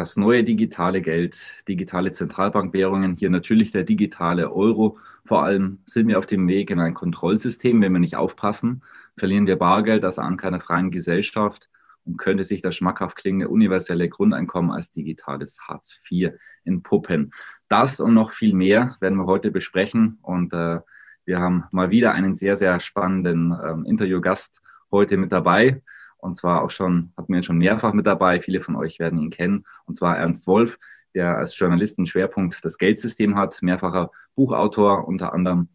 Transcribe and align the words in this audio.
Das 0.00 0.16
neue 0.16 0.44
digitale 0.44 1.02
Geld, 1.02 1.62
digitale 1.68 2.10
Zentralbankwährungen, 2.10 3.16
hier 3.16 3.28
natürlich 3.28 3.70
der 3.70 3.84
digitale 3.84 4.50
Euro. 4.50 4.96
Vor 5.26 5.44
allem 5.44 5.80
sind 5.84 6.08
wir 6.08 6.18
auf 6.18 6.24
dem 6.24 6.48
Weg 6.48 6.70
in 6.70 6.80
ein 6.80 6.94
Kontrollsystem. 6.94 7.82
Wenn 7.82 7.92
wir 7.92 8.00
nicht 8.00 8.16
aufpassen, 8.16 8.82
verlieren 9.18 9.46
wir 9.46 9.56
Bargeld 9.56 10.02
als 10.06 10.18
Anker 10.18 10.48
einer 10.48 10.60
freien 10.60 10.90
Gesellschaft 10.90 11.68
und 12.06 12.16
könnte 12.16 12.44
sich 12.44 12.62
das 12.62 12.76
schmackhaft 12.76 13.18
klingende 13.18 13.50
universelle 13.50 14.08
Grundeinkommen 14.08 14.70
als 14.70 14.90
digitales 14.90 15.60
Hartz 15.68 16.00
IV 16.10 16.32
entpuppen. 16.64 17.34
Das 17.68 18.00
und 18.00 18.14
noch 18.14 18.32
viel 18.32 18.54
mehr 18.54 18.96
werden 19.00 19.18
wir 19.18 19.26
heute 19.26 19.50
besprechen 19.50 20.18
und 20.22 20.54
äh, 20.54 20.80
wir 21.26 21.38
haben 21.40 21.64
mal 21.72 21.90
wieder 21.90 22.12
einen 22.12 22.34
sehr, 22.34 22.56
sehr 22.56 22.80
spannenden 22.80 23.54
ähm, 23.62 23.84
Interviewgast 23.84 24.62
heute 24.90 25.18
mit 25.18 25.30
dabei 25.30 25.82
und 26.20 26.36
zwar 26.36 26.62
auch 26.62 26.70
schon, 26.70 27.12
hatten 27.16 27.32
wir 27.32 27.40
ihn 27.40 27.44
schon 27.44 27.58
mehrfach 27.58 27.92
mit 27.92 28.06
dabei. 28.06 28.40
Viele 28.40 28.60
von 28.60 28.76
euch 28.76 28.98
werden 28.98 29.18
ihn 29.18 29.30
kennen. 29.30 29.64
Und 29.86 29.94
zwar 29.94 30.18
Ernst 30.18 30.46
Wolf, 30.46 30.78
der 31.14 31.38
als 31.38 31.58
Journalist 31.58 31.98
einen 31.98 32.06
Schwerpunkt 32.06 32.64
das 32.64 32.78
Geldsystem 32.78 33.36
hat, 33.36 33.62
mehrfacher 33.62 34.10
Buchautor, 34.34 35.06
unter 35.08 35.32
anderem 35.32 35.68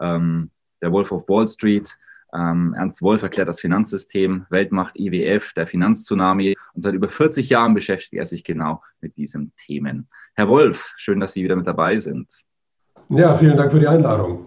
ähm, 0.00 0.50
der 0.82 0.92
Wolf 0.92 1.12
of 1.12 1.28
Wall 1.28 1.48
Street. 1.48 1.96
Ähm, 2.34 2.74
Ernst 2.76 3.02
Wolf 3.02 3.22
erklärt 3.22 3.48
das 3.48 3.60
Finanzsystem, 3.60 4.46
Weltmacht 4.50 4.98
IWF, 4.98 5.52
der 5.54 5.66
Finanztsunami. 5.66 6.56
Und 6.74 6.82
seit 6.82 6.94
über 6.94 7.08
40 7.08 7.48
Jahren 7.48 7.74
beschäftigt 7.74 8.14
er 8.14 8.26
sich 8.26 8.44
genau 8.44 8.82
mit 9.00 9.16
diesen 9.16 9.52
Themen. 9.56 10.08
Herr 10.34 10.48
Wolf, 10.48 10.92
schön, 10.96 11.20
dass 11.20 11.32
Sie 11.32 11.44
wieder 11.44 11.56
mit 11.56 11.66
dabei 11.66 11.98
sind. 11.98 12.30
Ja, 13.08 13.34
vielen 13.34 13.56
Dank 13.56 13.72
für 13.72 13.80
die 13.80 13.86
Einladung. 13.86 14.45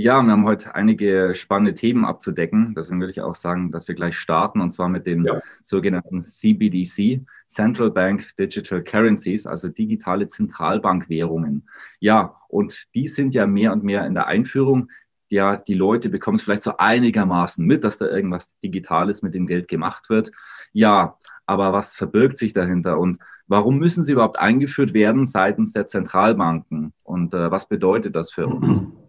Ja, 0.00 0.22
wir 0.22 0.30
haben 0.30 0.44
heute 0.44 0.76
einige 0.76 1.34
spannende 1.34 1.74
Themen 1.74 2.04
abzudecken. 2.04 2.72
Deswegen 2.76 3.00
würde 3.00 3.10
ich 3.10 3.20
auch 3.20 3.34
sagen, 3.34 3.72
dass 3.72 3.88
wir 3.88 3.96
gleich 3.96 4.16
starten 4.16 4.60
und 4.60 4.70
zwar 4.70 4.88
mit 4.88 5.06
den 5.06 5.24
ja. 5.24 5.40
sogenannten 5.60 6.24
CBDC, 6.24 7.26
Central 7.48 7.90
Bank 7.90 8.28
Digital 8.36 8.84
Currencies, 8.84 9.44
also 9.44 9.68
digitale 9.68 10.28
Zentralbankwährungen. 10.28 11.68
Ja, 11.98 12.36
und 12.46 12.94
die 12.94 13.08
sind 13.08 13.34
ja 13.34 13.48
mehr 13.48 13.72
und 13.72 13.82
mehr 13.82 14.06
in 14.06 14.14
der 14.14 14.28
Einführung. 14.28 14.88
Ja, 15.30 15.56
die 15.56 15.74
Leute 15.74 16.10
bekommen 16.10 16.36
es 16.36 16.42
vielleicht 16.42 16.62
so 16.62 16.76
einigermaßen 16.76 17.66
mit, 17.66 17.82
dass 17.82 17.98
da 17.98 18.06
irgendwas 18.06 18.56
Digitales 18.60 19.22
mit 19.22 19.34
dem 19.34 19.48
Geld 19.48 19.66
gemacht 19.66 20.10
wird. 20.10 20.30
Ja, 20.72 21.18
aber 21.44 21.72
was 21.72 21.96
verbirgt 21.96 22.36
sich 22.36 22.52
dahinter 22.52 23.00
und 23.00 23.18
warum 23.48 23.78
müssen 23.78 24.04
sie 24.04 24.12
überhaupt 24.12 24.38
eingeführt 24.38 24.94
werden 24.94 25.26
seitens 25.26 25.72
der 25.72 25.86
Zentralbanken 25.86 26.92
und 27.02 27.34
äh, 27.34 27.50
was 27.50 27.68
bedeutet 27.68 28.14
das 28.14 28.30
für 28.30 28.46
uns? 28.46 28.80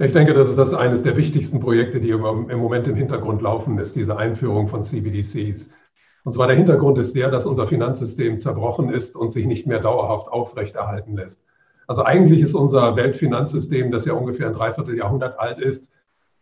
Ich 0.00 0.12
denke, 0.12 0.32
das 0.32 0.48
ist 0.48 0.56
das 0.56 0.74
eines 0.74 1.02
der 1.02 1.16
wichtigsten 1.16 1.58
Projekte, 1.58 2.00
die 2.00 2.10
im 2.10 2.20
Moment 2.20 2.86
im 2.86 2.94
Hintergrund 2.94 3.42
laufen, 3.42 3.78
ist 3.78 3.96
diese 3.96 4.16
Einführung 4.16 4.68
von 4.68 4.84
CBDCs. 4.84 5.70
Und 6.22 6.32
zwar 6.32 6.46
der 6.46 6.54
Hintergrund 6.54 6.98
ist 6.98 7.16
der, 7.16 7.32
dass 7.32 7.46
unser 7.46 7.66
Finanzsystem 7.66 8.38
zerbrochen 8.38 8.90
ist 8.90 9.16
und 9.16 9.32
sich 9.32 9.44
nicht 9.46 9.66
mehr 9.66 9.80
dauerhaft 9.80 10.28
aufrechterhalten 10.28 11.16
lässt. 11.16 11.42
Also 11.88 12.04
eigentlich 12.04 12.42
ist 12.42 12.54
unser 12.54 12.94
Weltfinanzsystem, 12.94 13.90
das 13.90 14.04
ja 14.04 14.12
ungefähr 14.12 14.46
ein 14.46 14.52
Dreivierteljahrhundert 14.52 15.40
alt 15.40 15.58
ist, 15.58 15.90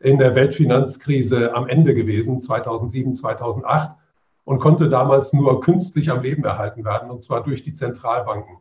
in 0.01 0.19
der 0.19 0.35
Weltfinanzkrise 0.35 1.55
am 1.55 1.67
Ende 1.67 1.95
gewesen, 1.95 2.41
2007, 2.41 3.15
2008, 3.15 3.97
und 4.45 4.59
konnte 4.59 4.91
damals 4.91 5.33
nur 5.33 5.63
künstlich 5.63 6.11
am 6.11 6.21
Leben 6.21 6.45
erhalten 6.45 6.85
werden, 6.85 7.11
und 7.11 7.23
zwar 7.23 7.43
durch 7.43 7.63
die 7.63 7.73
Zentralbanken. 7.73 8.59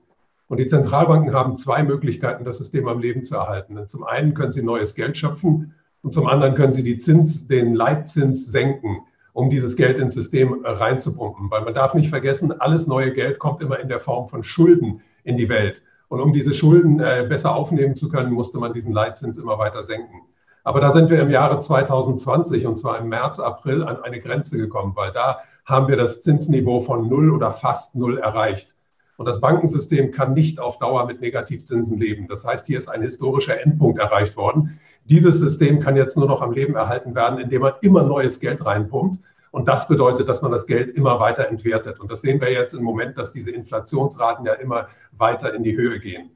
Und 0.48 0.60
die 0.60 0.68
Zentralbanken 0.68 1.34
haben 1.34 1.58
zwei 1.58 1.84
Möglichkeiten, 1.84 2.44
das 2.44 2.58
System 2.58 2.88
am 2.88 3.00
Leben 3.00 3.24
zu 3.24 3.36
erhalten. 3.36 3.76
Denn 3.76 3.88
zum 3.88 4.04
einen 4.04 4.34
können 4.34 4.52
sie 4.52 4.62
neues 4.62 4.94
Geld 4.94 5.18
schöpfen 5.18 5.74
und 6.02 6.12
zum 6.12 6.28
anderen 6.28 6.54
können 6.54 6.74
sie 6.74 6.84
die 6.84 6.98
Zins, 6.98 7.48
den 7.48 7.74
Leitzins 7.74 8.46
senken, 8.46 9.02
um 9.34 9.50
dieses 9.50 9.76
Geld 9.76 9.98
ins 9.98 10.14
System 10.14 10.64
reinzupumpen. 10.64 11.50
Weil 11.50 11.64
man 11.64 11.74
darf 11.74 11.96
nicht 11.96 12.10
vergessen, 12.10 12.54
alles 12.62 12.86
neue 12.86 13.12
Geld 13.12 13.40
kommt 13.40 13.62
immer 13.62 13.80
in 13.80 13.90
der 13.90 14.00
Form 14.00 14.30
von 14.30 14.44
Schulden 14.44 15.02
in 15.24 15.38
die 15.38 15.50
Welt. 15.50 15.82
Und 16.08 16.20
um 16.22 16.32
diese 16.32 16.54
Schulden 16.54 17.00
äh, 17.00 17.26
besser 17.28 17.56
aufnehmen 17.56 17.96
zu 17.96 18.10
können, 18.10 18.32
musste 18.32 18.60
man 18.60 18.74
diesen 18.74 18.94
Leitzins 18.94 19.38
immer 19.38 19.58
weiter 19.58 19.84
senken. 19.84 20.22
Aber 20.64 20.80
da 20.80 20.92
sind 20.92 21.10
wir 21.10 21.22
im 21.22 21.30
Jahre 21.30 21.60
2020 21.60 22.66
und 22.66 22.78
zwar 22.78 23.00
im 23.00 23.10
März, 23.10 23.40
April 23.40 23.84
an 23.84 24.02
eine 24.04 24.20
Grenze 24.20 24.58
gekommen, 24.58 24.94
weil 24.96 25.12
da 25.12 25.40
haben 25.66 25.88
wir 25.88 25.98
das 25.98 26.22
Zinsniveau 26.22 26.82
von 26.82 27.08
null 27.10 27.32
oder 27.32 27.52
fast 27.52 27.96
null 27.96 28.18
erreicht. 28.18 28.76
Und 29.18 29.26
das 29.28 29.40
Bankensystem 29.40 30.12
kann 30.12 30.34
nicht 30.34 30.60
auf 30.60 30.78
Dauer 30.78 31.06
mit 31.06 31.22
Negativzinsen 31.22 31.98
leben. 31.98 32.28
Das 32.28 32.46
heißt, 32.46 32.68
hier 32.68 32.78
ist 32.78 32.90
ein 32.90 33.02
historischer 33.02 33.62
Endpunkt 33.62 34.00
erreicht 34.00 34.36
worden. 34.36 34.80
Dieses 35.06 35.40
System 35.40 35.80
kann 35.80 35.96
jetzt 35.96 36.18
nur 36.18 36.28
noch 36.28 36.42
am 36.42 36.52
Leben 36.52 36.76
erhalten 36.76 37.16
werden, 37.16 37.40
indem 37.40 37.62
man 37.62 37.74
immer 37.82 38.04
neues 38.04 38.40
Geld 38.40 38.66
reinpumpt. 38.66 39.20
Und 39.52 39.70
das 39.70 39.88
bedeutet, 39.88 40.28
dass 40.28 40.42
man 40.42 40.52
das 40.52 40.66
Geld 40.66 40.98
immer 40.98 41.20
weiter 41.20 41.48
entwertet. 41.48 42.02
Und 42.02 42.12
das 42.12 42.22
sehen 42.22 42.42
wir 42.42 42.52
jetzt 42.52 42.74
im 42.74 42.84
Moment, 42.84 43.18
dass 43.18 43.32
diese 43.32 43.52
Inflationsraten 43.52 44.46
ja 44.46 44.54
immer 44.54 44.88
weiter 45.18 45.54
in 45.54 45.64
die 45.64 45.78
Höhe 45.78 46.00
gehen. 46.00 46.32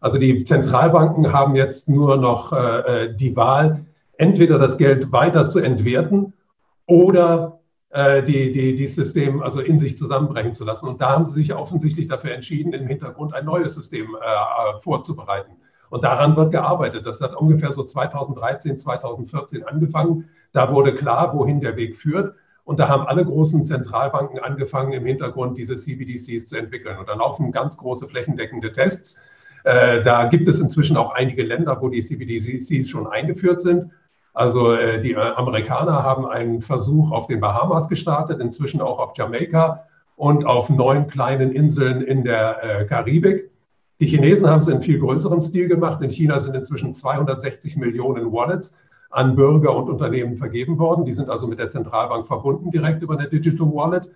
Also 0.00 0.18
die 0.18 0.44
Zentralbanken 0.44 1.32
haben 1.32 1.56
jetzt 1.56 1.88
nur 1.88 2.16
noch 2.16 2.52
äh, 2.52 3.06
äh 3.06 3.14
die 3.14 3.34
Wahl, 3.34 3.84
entweder 4.18 4.58
das 4.58 4.78
Geld 4.78 5.10
weiter 5.12 5.48
zu 5.48 5.58
entwerten 5.58 6.32
oder 6.86 7.59
die, 7.92 8.52
die, 8.52 8.76
dieses 8.76 8.94
System 8.94 9.42
also 9.42 9.58
in 9.60 9.78
sich 9.78 9.96
zusammenbrechen 9.96 10.54
zu 10.54 10.64
lassen. 10.64 10.86
Und 10.86 11.00
da 11.00 11.10
haben 11.10 11.26
sie 11.26 11.32
sich 11.32 11.52
offensichtlich 11.52 12.06
dafür 12.06 12.32
entschieden, 12.32 12.72
im 12.72 12.86
Hintergrund 12.86 13.34
ein 13.34 13.44
neues 13.44 13.74
System 13.74 14.14
äh, 14.14 14.80
vorzubereiten. 14.80 15.56
Und 15.90 16.04
daran 16.04 16.36
wird 16.36 16.52
gearbeitet. 16.52 17.04
Das 17.04 17.20
hat 17.20 17.34
ungefähr 17.34 17.72
so 17.72 17.82
2013, 17.82 18.78
2014 18.78 19.64
angefangen. 19.64 20.28
Da 20.52 20.72
wurde 20.72 20.94
klar, 20.94 21.34
wohin 21.34 21.60
der 21.60 21.76
Weg 21.76 21.96
führt. 21.96 22.34
Und 22.62 22.78
da 22.78 22.88
haben 22.88 23.06
alle 23.08 23.24
großen 23.24 23.64
Zentralbanken 23.64 24.38
angefangen, 24.38 24.92
im 24.92 25.04
Hintergrund 25.04 25.58
diese 25.58 25.74
CBDCs 25.74 26.46
zu 26.46 26.56
entwickeln. 26.56 26.96
Und 26.98 27.08
da 27.08 27.14
laufen 27.14 27.50
ganz 27.50 27.76
große 27.76 28.06
flächendeckende 28.06 28.70
Tests. 28.70 29.20
Äh, 29.64 30.02
da 30.02 30.26
gibt 30.26 30.46
es 30.46 30.60
inzwischen 30.60 30.96
auch 30.96 31.10
einige 31.10 31.42
Länder, 31.42 31.76
wo 31.80 31.88
die 31.88 32.00
CBDCs 32.00 32.88
schon 32.88 33.08
eingeführt 33.08 33.60
sind. 33.60 33.86
Also 34.32 34.72
äh, 34.72 35.00
die 35.00 35.12
äh, 35.12 35.16
Amerikaner 35.16 36.02
haben 36.02 36.26
einen 36.26 36.60
Versuch 36.60 37.10
auf 37.10 37.26
den 37.26 37.40
Bahamas 37.40 37.88
gestartet, 37.88 38.40
inzwischen 38.40 38.80
auch 38.80 38.98
auf 38.98 39.12
Jamaika 39.16 39.84
und 40.16 40.46
auf 40.46 40.70
neun 40.70 41.08
kleinen 41.08 41.50
Inseln 41.50 42.02
in 42.02 42.24
der 42.24 42.62
äh, 42.62 42.84
Karibik. 42.84 43.50
Die 44.00 44.06
Chinesen 44.06 44.48
haben 44.48 44.60
es 44.60 44.68
in 44.68 44.80
viel 44.80 44.98
größerem 44.98 45.40
Stil 45.40 45.68
gemacht. 45.68 46.02
In 46.02 46.10
China 46.10 46.40
sind 46.40 46.54
inzwischen 46.56 46.92
260 46.92 47.76
Millionen 47.76 48.32
Wallets 48.32 48.74
an 49.10 49.34
Bürger 49.34 49.74
und 49.74 49.90
Unternehmen 49.90 50.36
vergeben 50.36 50.78
worden. 50.78 51.04
Die 51.04 51.12
sind 51.12 51.28
also 51.28 51.46
mit 51.46 51.58
der 51.58 51.70
Zentralbank 51.70 52.26
verbunden 52.26 52.70
direkt 52.70 53.02
über 53.02 53.18
eine 53.18 53.28
Digital 53.28 53.66
Wallet, 53.72 54.08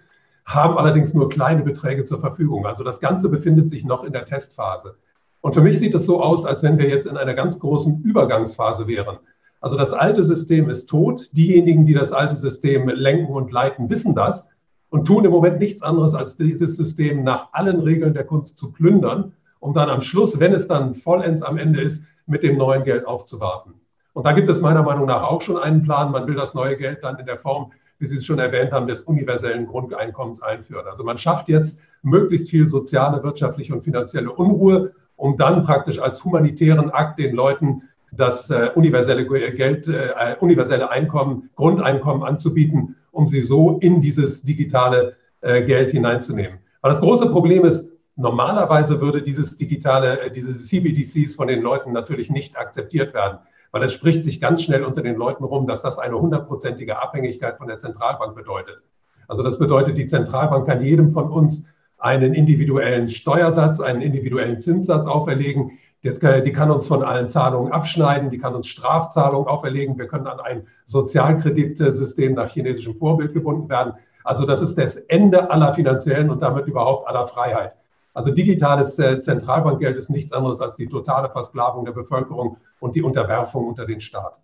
haben 0.44 0.78
allerdings 0.78 1.14
nur 1.14 1.28
kleine 1.28 1.62
Beträge 1.62 2.04
zur 2.04 2.20
Verfügung. 2.20 2.66
Also 2.66 2.84
das 2.84 3.00
Ganze 3.00 3.28
befindet 3.28 3.68
sich 3.68 3.84
noch 3.84 4.04
in 4.04 4.12
der 4.12 4.24
Testphase. 4.24 4.96
Und 5.40 5.52
für 5.52 5.60
mich 5.60 5.78
sieht 5.78 5.94
es 5.94 6.06
so 6.06 6.22
aus, 6.22 6.46
als 6.46 6.62
wenn 6.62 6.78
wir 6.78 6.88
jetzt 6.88 7.06
in 7.06 7.16
einer 7.16 7.34
ganz 7.34 7.58
großen 7.58 8.02
Übergangsphase 8.02 8.86
wären. 8.86 9.18
Also 9.64 9.78
das 9.78 9.94
alte 9.94 10.22
System 10.22 10.68
ist 10.68 10.90
tot. 10.90 11.30
Diejenigen, 11.32 11.86
die 11.86 11.94
das 11.94 12.12
alte 12.12 12.36
System 12.36 12.86
lenken 12.86 13.32
und 13.32 13.50
leiten, 13.50 13.88
wissen 13.88 14.14
das 14.14 14.46
und 14.90 15.06
tun 15.06 15.24
im 15.24 15.30
Moment 15.30 15.58
nichts 15.58 15.80
anderes, 15.82 16.14
als 16.14 16.36
dieses 16.36 16.76
System 16.76 17.24
nach 17.24 17.48
allen 17.52 17.80
Regeln 17.80 18.12
der 18.12 18.24
Kunst 18.24 18.58
zu 18.58 18.70
plündern, 18.72 19.32
um 19.60 19.72
dann 19.72 19.88
am 19.88 20.02
Schluss, 20.02 20.38
wenn 20.38 20.52
es 20.52 20.68
dann 20.68 20.94
vollends 20.94 21.40
am 21.40 21.56
Ende 21.56 21.80
ist, 21.80 22.04
mit 22.26 22.42
dem 22.42 22.58
neuen 22.58 22.84
Geld 22.84 23.06
aufzuwarten. 23.06 23.72
Und 24.12 24.26
da 24.26 24.32
gibt 24.32 24.50
es 24.50 24.60
meiner 24.60 24.82
Meinung 24.82 25.06
nach 25.06 25.22
auch 25.22 25.40
schon 25.40 25.56
einen 25.56 25.82
Plan. 25.82 26.12
Man 26.12 26.26
will 26.26 26.34
das 26.34 26.52
neue 26.52 26.76
Geld 26.76 27.02
dann 27.02 27.18
in 27.18 27.24
der 27.24 27.38
Form, 27.38 27.72
wie 27.98 28.04
Sie 28.04 28.18
es 28.18 28.26
schon 28.26 28.40
erwähnt 28.40 28.70
haben, 28.70 28.86
des 28.86 29.00
universellen 29.00 29.64
Grundeinkommens 29.64 30.42
einführen. 30.42 30.86
Also 30.86 31.04
man 31.04 31.16
schafft 31.16 31.48
jetzt 31.48 31.80
möglichst 32.02 32.50
viel 32.50 32.66
soziale, 32.66 33.22
wirtschaftliche 33.22 33.72
und 33.72 33.82
finanzielle 33.82 34.30
Unruhe, 34.30 34.90
um 35.16 35.38
dann 35.38 35.62
praktisch 35.64 36.00
als 36.00 36.22
humanitären 36.22 36.90
Akt 36.90 37.18
den 37.18 37.34
Leuten 37.34 37.84
das 38.16 38.50
äh, 38.50 38.70
universelle 38.74 39.26
Geld, 39.26 39.88
äh, 39.88 40.36
universelle 40.40 40.90
Einkommen, 40.90 41.50
Grundeinkommen 41.56 42.22
anzubieten, 42.22 42.96
um 43.10 43.26
sie 43.26 43.42
so 43.42 43.78
in 43.78 44.00
dieses 44.00 44.42
digitale 44.42 45.16
äh, 45.40 45.62
Geld 45.62 45.90
hineinzunehmen. 45.90 46.58
Aber 46.82 46.92
das 46.92 47.00
große 47.00 47.30
Problem 47.30 47.64
ist, 47.64 47.88
normalerweise 48.16 49.00
würde 49.00 49.22
dieses 49.22 49.56
digitale, 49.56 50.20
äh, 50.20 50.30
diese 50.30 50.52
CBDCs 50.52 51.34
von 51.34 51.48
den 51.48 51.62
Leuten 51.62 51.92
natürlich 51.92 52.30
nicht 52.30 52.56
akzeptiert 52.56 53.14
werden, 53.14 53.38
weil 53.70 53.82
es 53.82 53.92
spricht 53.92 54.22
sich 54.22 54.40
ganz 54.40 54.62
schnell 54.62 54.84
unter 54.84 55.02
den 55.02 55.16
Leuten 55.16 55.44
rum, 55.44 55.66
dass 55.66 55.82
das 55.82 55.98
eine 55.98 56.20
hundertprozentige 56.20 57.02
Abhängigkeit 57.02 57.58
von 57.58 57.66
der 57.66 57.80
Zentralbank 57.80 58.34
bedeutet. 58.36 58.80
Also 59.26 59.42
das 59.42 59.58
bedeutet, 59.58 59.98
die 59.98 60.06
Zentralbank 60.06 60.66
kann 60.66 60.82
jedem 60.82 61.10
von 61.10 61.30
uns 61.30 61.64
einen 61.98 62.34
individuellen 62.34 63.08
Steuersatz, 63.08 63.80
einen 63.80 64.02
individuellen 64.02 64.58
Zinssatz 64.58 65.06
auferlegen. 65.06 65.72
Die 66.04 66.52
kann 66.52 66.70
uns 66.70 66.86
von 66.86 67.02
allen 67.02 67.30
Zahlungen 67.30 67.72
abschneiden, 67.72 68.28
die 68.28 68.36
kann 68.36 68.54
uns 68.54 68.66
Strafzahlungen 68.66 69.48
auferlegen. 69.48 69.98
Wir 69.98 70.06
können 70.06 70.26
an 70.26 70.38
ein 70.38 70.66
Sozialkreditsystem 70.84 72.34
nach 72.34 72.50
chinesischem 72.50 72.98
Vorbild 72.98 73.32
gebunden 73.32 73.70
werden. 73.70 73.94
Also 74.22 74.44
das 74.44 74.60
ist 74.60 74.76
das 74.76 74.96
Ende 74.96 75.50
aller 75.50 75.72
finanziellen 75.72 76.28
und 76.28 76.42
damit 76.42 76.66
überhaupt 76.66 77.08
aller 77.08 77.26
Freiheit. 77.26 77.72
Also 78.12 78.30
digitales 78.30 78.98
äh, 78.98 79.18
Zentralbankgeld 79.18 79.96
ist 79.96 80.10
nichts 80.10 80.32
anderes 80.32 80.60
als 80.60 80.76
die 80.76 80.88
totale 80.88 81.30
Versklavung 81.30 81.86
der 81.86 81.92
Bevölkerung 81.92 82.58
und 82.80 82.94
die 82.94 83.02
Unterwerfung 83.02 83.66
unter 83.66 83.86
den 83.86 84.00
Staat. 84.00 84.40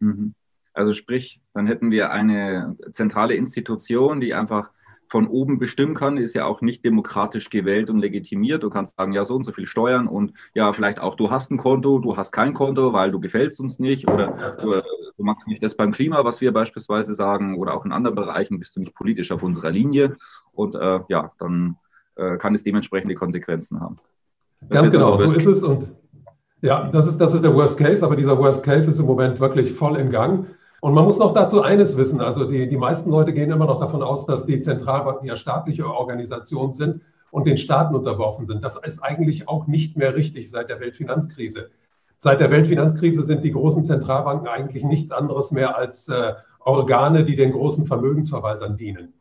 Mhm. 0.00 0.34
Also 0.72 0.92
sprich, 0.92 1.40
dann 1.54 1.66
hätten 1.66 1.90
wir 1.90 2.10
eine 2.10 2.76
zentrale 2.90 3.34
Institution, 3.34 4.20
die 4.20 4.34
einfach 4.34 4.70
von 5.08 5.28
oben 5.28 5.58
bestimmen 5.58 5.94
kann, 5.94 6.16
ist 6.16 6.34
ja 6.34 6.44
auch 6.44 6.60
nicht 6.60 6.84
demokratisch 6.84 7.50
gewählt 7.50 7.90
und 7.90 7.98
legitimiert. 7.98 8.62
Du 8.62 8.70
kannst 8.70 8.96
sagen, 8.96 9.12
ja, 9.12 9.24
so 9.24 9.34
und 9.34 9.44
so 9.44 9.52
viel 9.52 9.66
Steuern 9.66 10.08
und 10.08 10.32
ja, 10.54 10.72
vielleicht 10.72 11.00
auch, 11.00 11.14
du 11.14 11.30
hast 11.30 11.50
ein 11.50 11.58
Konto, 11.58 11.98
du 11.98 12.16
hast 12.16 12.32
kein 12.32 12.54
Konto, 12.54 12.92
weil 12.92 13.10
du 13.10 13.20
gefällst 13.20 13.60
uns 13.60 13.78
nicht 13.78 14.10
oder 14.10 14.56
du, 14.60 14.82
du 15.16 15.24
machst 15.24 15.48
nicht 15.48 15.62
das 15.62 15.76
beim 15.76 15.92
Klima, 15.92 16.24
was 16.24 16.40
wir 16.40 16.52
beispielsweise 16.52 17.14
sagen 17.14 17.56
oder 17.56 17.74
auch 17.74 17.84
in 17.84 17.92
anderen 17.92 18.16
Bereichen 18.16 18.58
bist 18.58 18.76
du 18.76 18.80
nicht 18.80 18.94
politisch 18.94 19.32
auf 19.32 19.42
unserer 19.42 19.70
Linie 19.70 20.16
und 20.52 20.74
äh, 20.74 21.00
ja, 21.08 21.32
dann 21.38 21.76
äh, 22.16 22.36
kann 22.36 22.54
es 22.54 22.62
dementsprechende 22.62 23.14
Konsequenzen 23.14 23.80
haben. 23.80 23.96
Das 24.60 24.80
Ganz 24.80 24.90
genau, 24.90 25.18
so 25.18 25.34
ist 25.34 25.46
es 25.46 25.62
und 25.62 25.88
ja, 26.62 26.88
das 26.90 27.06
ist, 27.06 27.18
das 27.18 27.34
ist 27.34 27.44
der 27.44 27.54
Worst 27.54 27.78
Case, 27.78 28.04
aber 28.04 28.16
dieser 28.16 28.38
Worst 28.38 28.64
Case 28.64 28.90
ist 28.90 28.98
im 28.98 29.06
Moment 29.06 29.38
wirklich 29.40 29.72
voll 29.72 29.96
im 29.98 30.10
Gang. 30.10 30.46
Und 30.86 30.94
man 30.94 31.04
muss 31.04 31.18
noch 31.18 31.34
dazu 31.34 31.62
eines 31.62 31.96
wissen. 31.96 32.20
Also 32.20 32.44
die, 32.44 32.68
die 32.68 32.76
meisten 32.76 33.10
Leute 33.10 33.32
gehen 33.32 33.50
immer 33.50 33.66
noch 33.66 33.80
davon 33.80 34.04
aus, 34.04 34.24
dass 34.24 34.46
die 34.46 34.60
Zentralbanken 34.60 35.26
ja 35.26 35.34
staatliche 35.34 35.84
Organisationen 35.84 36.72
sind 36.72 37.00
und 37.32 37.44
den 37.44 37.56
Staaten 37.56 37.96
unterworfen 37.96 38.46
sind. 38.46 38.62
Das 38.62 38.76
ist 38.76 39.00
eigentlich 39.00 39.48
auch 39.48 39.66
nicht 39.66 39.96
mehr 39.96 40.14
richtig 40.14 40.48
seit 40.48 40.68
der 40.68 40.78
Weltfinanzkrise. 40.78 41.70
Seit 42.18 42.38
der 42.38 42.52
Weltfinanzkrise 42.52 43.24
sind 43.24 43.42
die 43.42 43.50
großen 43.50 43.82
Zentralbanken 43.82 44.46
eigentlich 44.46 44.84
nichts 44.84 45.10
anderes 45.10 45.50
mehr 45.50 45.76
als 45.76 46.06
äh, 46.06 46.34
Organe, 46.60 47.24
die 47.24 47.34
den 47.34 47.50
großen 47.50 47.84
Vermögensverwaltern 47.84 48.76
dienen. 48.76 49.12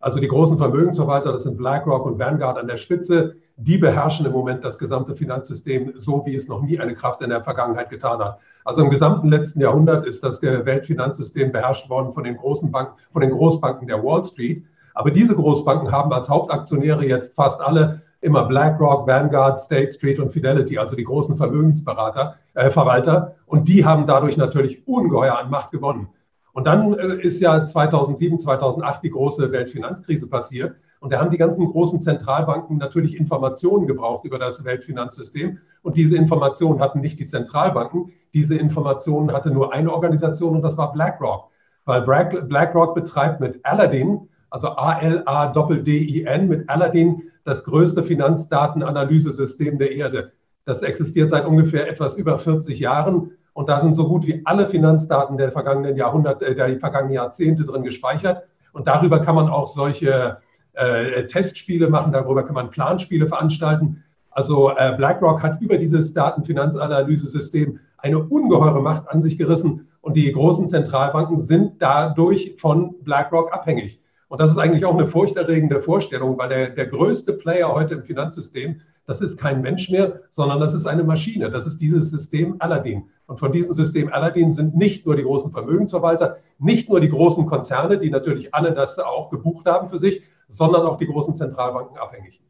Also 0.00 0.20
die 0.20 0.28
großen 0.28 0.58
Vermögensverwalter, 0.58 1.32
das 1.32 1.44
sind 1.44 1.56
BlackRock 1.56 2.04
und 2.04 2.18
Vanguard 2.18 2.58
an 2.58 2.66
der 2.66 2.76
Spitze, 2.76 3.36
die 3.56 3.78
beherrschen 3.78 4.26
im 4.26 4.32
Moment 4.32 4.64
das 4.64 4.78
gesamte 4.78 5.14
Finanzsystem 5.14 5.94
so, 5.96 6.24
wie 6.26 6.34
es 6.34 6.46
noch 6.46 6.62
nie 6.62 6.78
eine 6.78 6.94
Kraft 6.94 7.22
in 7.22 7.30
der 7.30 7.42
Vergangenheit 7.42 7.88
getan 7.88 8.18
hat. 8.18 8.38
Also 8.64 8.82
im 8.82 8.90
gesamten 8.90 9.28
letzten 9.28 9.60
Jahrhundert 9.60 10.04
ist 10.04 10.22
das 10.22 10.42
Weltfinanzsystem 10.42 11.52
beherrscht 11.52 11.88
worden 11.88 12.12
von 12.12 12.24
den 12.24 12.36
großen 12.36 12.70
Banken, 12.70 12.94
von 13.12 13.22
den 13.22 13.30
Großbanken 13.30 13.88
der 13.88 14.02
Wall 14.02 14.24
Street. 14.24 14.64
Aber 14.94 15.10
diese 15.10 15.34
Großbanken 15.34 15.90
haben 15.90 16.12
als 16.12 16.28
Hauptaktionäre 16.28 17.06
jetzt 17.06 17.34
fast 17.34 17.60
alle 17.60 18.02
immer 18.20 18.44
BlackRock, 18.44 19.06
Vanguard, 19.06 19.58
State 19.58 19.92
Street 19.92 20.18
und 20.18 20.32
Fidelity, 20.32 20.78
also 20.78 20.96
die 20.96 21.04
großen 21.04 21.36
Vermögensberater, 21.36 22.36
äh, 22.54 22.70
Verwalter. 22.70 23.36
Und 23.46 23.68
die 23.68 23.84
haben 23.84 24.06
dadurch 24.06 24.36
natürlich 24.36 24.86
ungeheuer 24.86 25.38
an 25.38 25.50
Macht 25.50 25.70
gewonnen. 25.70 26.08
Und 26.52 26.66
dann 26.66 26.94
äh, 26.94 27.20
ist 27.20 27.40
ja 27.40 27.64
2007, 27.64 28.38
2008 28.38 29.02
die 29.02 29.10
große 29.10 29.52
Weltfinanzkrise 29.52 30.28
passiert. 30.28 30.76
Und 31.00 31.12
da 31.12 31.20
haben 31.20 31.30
die 31.30 31.38
ganzen 31.38 31.66
großen 31.66 32.00
Zentralbanken 32.00 32.78
natürlich 32.78 33.16
Informationen 33.16 33.86
gebraucht 33.86 34.24
über 34.24 34.38
das 34.38 34.64
Weltfinanzsystem. 34.64 35.58
Und 35.82 35.96
diese 35.96 36.16
Informationen 36.16 36.80
hatten 36.80 37.00
nicht 37.00 37.18
die 37.18 37.26
Zentralbanken. 37.26 38.12
Diese 38.34 38.56
Informationen 38.56 39.32
hatte 39.32 39.50
nur 39.50 39.72
eine 39.72 39.92
Organisation 39.92 40.56
und 40.56 40.62
das 40.62 40.78
war 40.78 40.92
BlackRock. 40.92 41.50
Weil 41.84 42.02
BlackRock 42.02 42.94
betreibt 42.94 43.40
mit 43.40 43.64
Aladdin, 43.64 44.28
also 44.50 44.68
A-L-A-D-I-N, 44.68 46.48
mit 46.48 46.68
Aladdin 46.68 47.22
das 47.44 47.62
größte 47.62 48.02
Finanzdatenanalyse-System 48.02 49.78
der 49.78 49.92
Erde. 49.92 50.32
Das 50.64 50.82
existiert 50.82 51.30
seit 51.30 51.46
ungefähr 51.46 51.88
etwas 51.88 52.16
über 52.16 52.38
40 52.38 52.80
Jahren. 52.80 53.32
Und 53.52 53.68
da 53.68 53.78
sind 53.78 53.94
so 53.94 54.08
gut 54.08 54.26
wie 54.26 54.42
alle 54.44 54.66
Finanzdaten 54.66 55.38
der 55.38 55.52
vergangenen 55.52 55.96
Jahrhunderte, 55.96 56.54
der 56.54 56.78
vergangenen 56.80 57.14
Jahrzehnte 57.14 57.64
drin 57.64 57.84
gespeichert. 57.84 58.42
Und 58.72 58.88
darüber 58.88 59.20
kann 59.20 59.36
man 59.36 59.48
auch 59.48 59.68
solche 59.68 60.38
äh, 60.76 61.26
Testspiele 61.26 61.88
machen, 61.88 62.12
darüber 62.12 62.44
kann 62.44 62.54
man 62.54 62.70
Planspiele 62.70 63.26
veranstalten. 63.26 64.04
Also 64.30 64.70
äh, 64.76 64.94
BlackRock 64.96 65.42
hat 65.42 65.60
über 65.60 65.78
dieses 65.78 66.12
Datenfinanzanalyse-System 66.12 67.80
eine 67.98 68.18
ungeheure 68.18 68.82
Macht 68.82 69.08
an 69.08 69.22
sich 69.22 69.38
gerissen 69.38 69.88
und 70.02 70.14
die 70.14 70.30
großen 70.30 70.68
Zentralbanken 70.68 71.40
sind 71.40 71.80
dadurch 71.80 72.54
von 72.58 72.94
BlackRock 73.02 73.52
abhängig. 73.52 73.98
Und 74.28 74.40
das 74.40 74.50
ist 74.50 74.58
eigentlich 74.58 74.84
auch 74.84 74.96
eine 74.96 75.06
furchterregende 75.06 75.80
Vorstellung, 75.80 76.36
weil 76.38 76.48
der, 76.48 76.70
der 76.70 76.86
größte 76.86 77.32
Player 77.32 77.72
heute 77.72 77.94
im 77.94 78.04
Finanzsystem, 78.04 78.80
das 79.06 79.20
ist 79.20 79.38
kein 79.38 79.62
Mensch 79.62 79.88
mehr, 79.88 80.20
sondern 80.30 80.60
das 80.60 80.74
ist 80.74 80.86
eine 80.86 81.04
Maschine. 81.04 81.50
Das 81.50 81.66
ist 81.66 81.80
dieses 81.80 82.10
System 82.10 82.56
Aladdin. 82.58 83.04
Und 83.26 83.38
von 83.38 83.52
diesem 83.52 83.72
System 83.72 84.12
Aladdin 84.12 84.52
sind 84.52 84.76
nicht 84.76 85.06
nur 85.06 85.16
die 85.16 85.22
großen 85.22 85.52
Vermögensverwalter, 85.52 86.38
nicht 86.58 86.88
nur 86.88 87.00
die 87.00 87.08
großen 87.08 87.46
Konzerne, 87.46 87.98
die 87.98 88.10
natürlich 88.10 88.52
alle 88.52 88.72
das 88.72 88.98
auch 88.98 89.30
gebucht 89.30 89.66
haben 89.66 89.88
für 89.88 89.98
sich, 89.98 90.22
sondern 90.48 90.82
auch 90.82 90.96
die 90.96 91.06
großen 91.06 91.34
Zentralbanken 91.34 91.96
abhängig. 91.98 92.42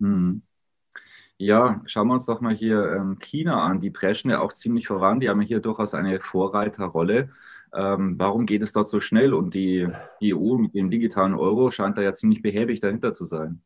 Hm. 0.00 0.42
Ja, 1.40 1.82
schauen 1.86 2.08
wir 2.08 2.14
uns 2.14 2.26
doch 2.26 2.40
mal 2.40 2.54
hier 2.54 2.96
ähm, 2.96 3.18
China 3.20 3.62
an. 3.62 3.78
Die 3.78 3.90
preschen 3.90 4.30
ja 4.30 4.40
auch 4.40 4.52
ziemlich 4.52 4.88
voran. 4.88 5.20
Die 5.20 5.28
haben 5.28 5.40
hier 5.40 5.60
durchaus 5.60 5.94
eine 5.94 6.18
Vorreiterrolle. 6.20 7.30
Ähm, 7.72 8.16
warum 8.18 8.44
geht 8.44 8.62
es 8.62 8.72
dort 8.72 8.88
so 8.88 8.98
schnell? 8.98 9.32
Und 9.32 9.54
die, 9.54 9.86
die 10.20 10.34
EU 10.34 10.56
mit 10.56 10.74
dem 10.74 10.90
digitalen 10.90 11.34
Euro 11.34 11.70
scheint 11.70 11.96
da 11.96 12.02
ja 12.02 12.12
ziemlich 12.12 12.42
behäbig 12.42 12.80
dahinter 12.80 13.12
zu 13.12 13.24
sein. 13.24 13.60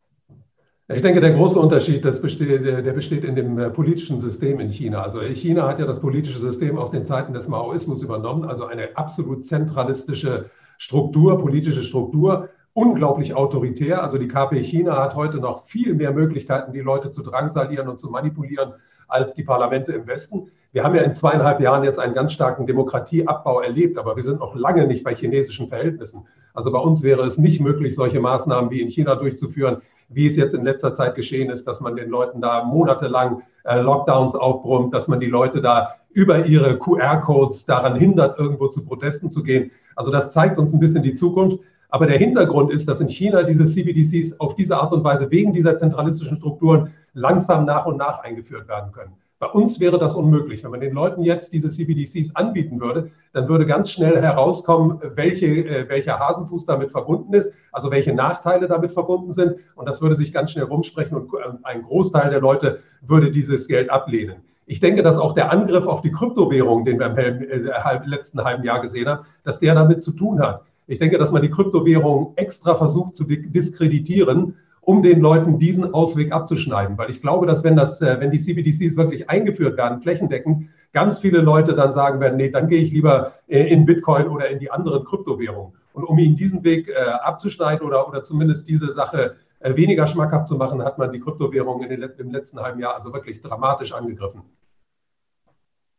Ich 0.88 1.00
denke, 1.00 1.20
der 1.20 1.32
große 1.32 1.58
Unterschied, 1.58 2.04
das 2.04 2.20
besteht, 2.20 2.64
der 2.64 2.92
besteht 2.92 3.24
in 3.24 3.34
dem 3.34 3.58
äh, 3.58 3.70
politischen 3.70 4.18
System 4.18 4.60
in 4.60 4.68
China. 4.68 5.02
Also 5.02 5.20
China 5.20 5.66
hat 5.66 5.78
ja 5.78 5.86
das 5.86 6.00
politische 6.00 6.40
System 6.40 6.76
aus 6.76 6.90
den 6.90 7.06
Zeiten 7.06 7.32
des 7.32 7.48
Maoismus 7.48 8.02
übernommen, 8.02 8.44
also 8.44 8.66
eine 8.66 8.94
absolut 8.98 9.46
zentralistische 9.46 10.50
Struktur, 10.76 11.38
politische 11.38 11.82
Struktur, 11.82 12.50
unglaublich 12.74 13.34
autoritär. 13.34 14.02
Also 14.02 14.18
die 14.18 14.28
KP 14.28 14.62
China 14.62 15.02
hat 15.02 15.14
heute 15.14 15.38
noch 15.38 15.66
viel 15.66 15.94
mehr 15.94 16.12
Möglichkeiten, 16.12 16.72
die 16.72 16.80
Leute 16.80 17.10
zu 17.10 17.22
drangsalieren 17.22 17.88
und 17.88 18.00
zu 18.00 18.08
manipulieren 18.08 18.74
als 19.08 19.34
die 19.34 19.44
Parlamente 19.44 19.92
im 19.92 20.06
Westen. 20.06 20.48
Wir 20.72 20.84
haben 20.84 20.94
ja 20.94 21.02
in 21.02 21.14
zweieinhalb 21.14 21.60
Jahren 21.60 21.84
jetzt 21.84 21.98
einen 21.98 22.14
ganz 22.14 22.32
starken 22.32 22.66
Demokratieabbau 22.66 23.60
erlebt, 23.60 23.98
aber 23.98 24.16
wir 24.16 24.22
sind 24.22 24.40
noch 24.40 24.54
lange 24.54 24.86
nicht 24.86 25.04
bei 25.04 25.14
chinesischen 25.14 25.68
Verhältnissen. 25.68 26.26
Also 26.54 26.72
bei 26.72 26.78
uns 26.78 27.02
wäre 27.02 27.22
es 27.26 27.36
nicht 27.36 27.60
möglich, 27.60 27.94
solche 27.94 28.20
Maßnahmen 28.20 28.70
wie 28.70 28.80
in 28.80 28.88
China 28.88 29.16
durchzuführen, 29.16 29.82
wie 30.08 30.26
es 30.26 30.36
jetzt 30.36 30.54
in 30.54 30.64
letzter 30.64 30.94
Zeit 30.94 31.14
geschehen 31.14 31.50
ist, 31.50 31.66
dass 31.68 31.82
man 31.82 31.94
den 31.94 32.08
Leuten 32.08 32.40
da 32.40 32.64
monatelang 32.64 33.42
äh, 33.64 33.80
Lockdowns 33.80 34.34
aufbrummt, 34.34 34.94
dass 34.94 35.08
man 35.08 35.20
die 35.20 35.26
Leute 35.26 35.60
da 35.60 35.96
über 36.10 36.46
ihre 36.46 36.78
QR-Codes 36.78 37.66
daran 37.66 37.96
hindert, 37.96 38.38
irgendwo 38.38 38.68
zu 38.68 38.84
Protesten 38.84 39.30
zu 39.30 39.42
gehen. 39.42 39.70
Also 39.94 40.10
das 40.10 40.32
zeigt 40.32 40.58
uns 40.58 40.72
ein 40.72 40.80
bisschen 40.80 41.02
die 41.02 41.14
Zukunft. 41.14 41.58
Aber 41.92 42.06
der 42.06 42.16
Hintergrund 42.16 42.72
ist, 42.72 42.88
dass 42.88 43.00
in 43.00 43.08
China 43.08 43.42
diese 43.42 43.64
CBDCs 43.64 44.40
auf 44.40 44.54
diese 44.54 44.78
Art 44.78 44.94
und 44.94 45.04
Weise 45.04 45.30
wegen 45.30 45.52
dieser 45.52 45.76
zentralistischen 45.76 46.38
Strukturen 46.38 46.94
langsam 47.12 47.66
nach 47.66 47.84
und 47.84 47.98
nach 47.98 48.20
eingeführt 48.20 48.66
werden 48.66 48.92
können. 48.92 49.12
Bei 49.38 49.48
uns 49.48 49.78
wäre 49.78 49.98
das 49.98 50.14
unmöglich. 50.14 50.64
Wenn 50.64 50.70
man 50.70 50.80
den 50.80 50.94
Leuten 50.94 51.22
jetzt 51.22 51.52
diese 51.52 51.68
CBDCs 51.68 52.34
anbieten 52.34 52.80
würde, 52.80 53.10
dann 53.34 53.46
würde 53.46 53.66
ganz 53.66 53.90
schnell 53.90 54.18
herauskommen, 54.22 55.00
welche, 55.16 55.46
äh, 55.46 55.88
welcher 55.90 56.18
Hasenfuß 56.18 56.64
damit 56.64 56.92
verbunden 56.92 57.34
ist, 57.34 57.52
also 57.72 57.90
welche 57.90 58.14
Nachteile 58.14 58.68
damit 58.68 58.92
verbunden 58.92 59.32
sind. 59.32 59.56
Und 59.74 59.86
das 59.86 60.00
würde 60.00 60.16
sich 60.16 60.32
ganz 60.32 60.52
schnell 60.52 60.64
rumsprechen 60.64 61.14
und 61.14 61.30
ein 61.64 61.82
Großteil 61.82 62.30
der 62.30 62.40
Leute 62.40 62.78
würde 63.02 63.30
dieses 63.30 63.68
Geld 63.68 63.90
ablehnen. 63.90 64.36
Ich 64.64 64.80
denke, 64.80 65.02
dass 65.02 65.18
auch 65.18 65.34
der 65.34 65.52
Angriff 65.52 65.86
auf 65.86 66.00
die 66.00 66.12
Kryptowährung, 66.12 66.86
den 66.86 67.00
wir 67.00 67.06
im 67.06 67.42
äh, 67.42 68.06
letzten 68.06 68.42
halben 68.42 68.64
Jahr 68.64 68.80
gesehen 68.80 69.08
haben, 69.08 69.26
dass 69.42 69.58
der 69.58 69.74
damit 69.74 70.02
zu 70.02 70.12
tun 70.12 70.40
hat. 70.40 70.62
Ich 70.86 70.98
denke, 70.98 71.18
dass 71.18 71.32
man 71.32 71.42
die 71.42 71.50
Kryptowährung 71.50 72.32
extra 72.36 72.74
versucht 72.74 73.16
zu 73.16 73.24
diskreditieren, 73.24 74.56
um 74.80 75.02
den 75.02 75.20
Leuten 75.20 75.58
diesen 75.58 75.94
Ausweg 75.94 76.32
abzuschneiden. 76.32 76.98
Weil 76.98 77.10
ich 77.10 77.22
glaube, 77.22 77.46
dass 77.46 77.62
wenn 77.62 77.76
das, 77.76 78.02
äh, 78.02 78.18
wenn 78.18 78.32
die 78.32 78.40
CBDCs 78.40 78.96
wirklich 78.96 79.30
eingeführt 79.30 79.76
werden, 79.76 80.02
flächendeckend, 80.02 80.68
ganz 80.92 81.20
viele 81.20 81.40
Leute 81.40 81.74
dann 81.74 81.92
sagen 81.92 82.20
werden, 82.20 82.36
nee, 82.36 82.50
dann 82.50 82.68
gehe 82.68 82.82
ich 82.82 82.92
lieber 82.92 83.34
äh, 83.46 83.72
in 83.72 83.86
Bitcoin 83.86 84.26
oder 84.26 84.48
in 84.48 84.58
die 84.58 84.70
anderen 84.70 85.04
Kryptowährungen. 85.04 85.72
Und 85.92 86.04
um 86.04 86.18
ihnen 86.18 86.36
diesen 86.36 86.64
Weg 86.64 86.88
äh, 86.88 86.94
abzuschneiden 86.94 87.86
oder, 87.86 88.08
oder 88.08 88.22
zumindest 88.22 88.68
diese 88.68 88.92
Sache 88.92 89.36
weniger 89.60 90.08
schmackhaft 90.08 90.48
zu 90.48 90.56
machen, 90.56 90.82
hat 90.82 90.98
man 90.98 91.12
die 91.12 91.20
Kryptowährungen 91.20 91.88
im 91.88 92.32
letzten 92.32 92.58
halben 92.58 92.80
Jahr 92.80 92.96
also 92.96 93.12
wirklich 93.12 93.40
dramatisch 93.40 93.92
angegriffen. 93.92 94.42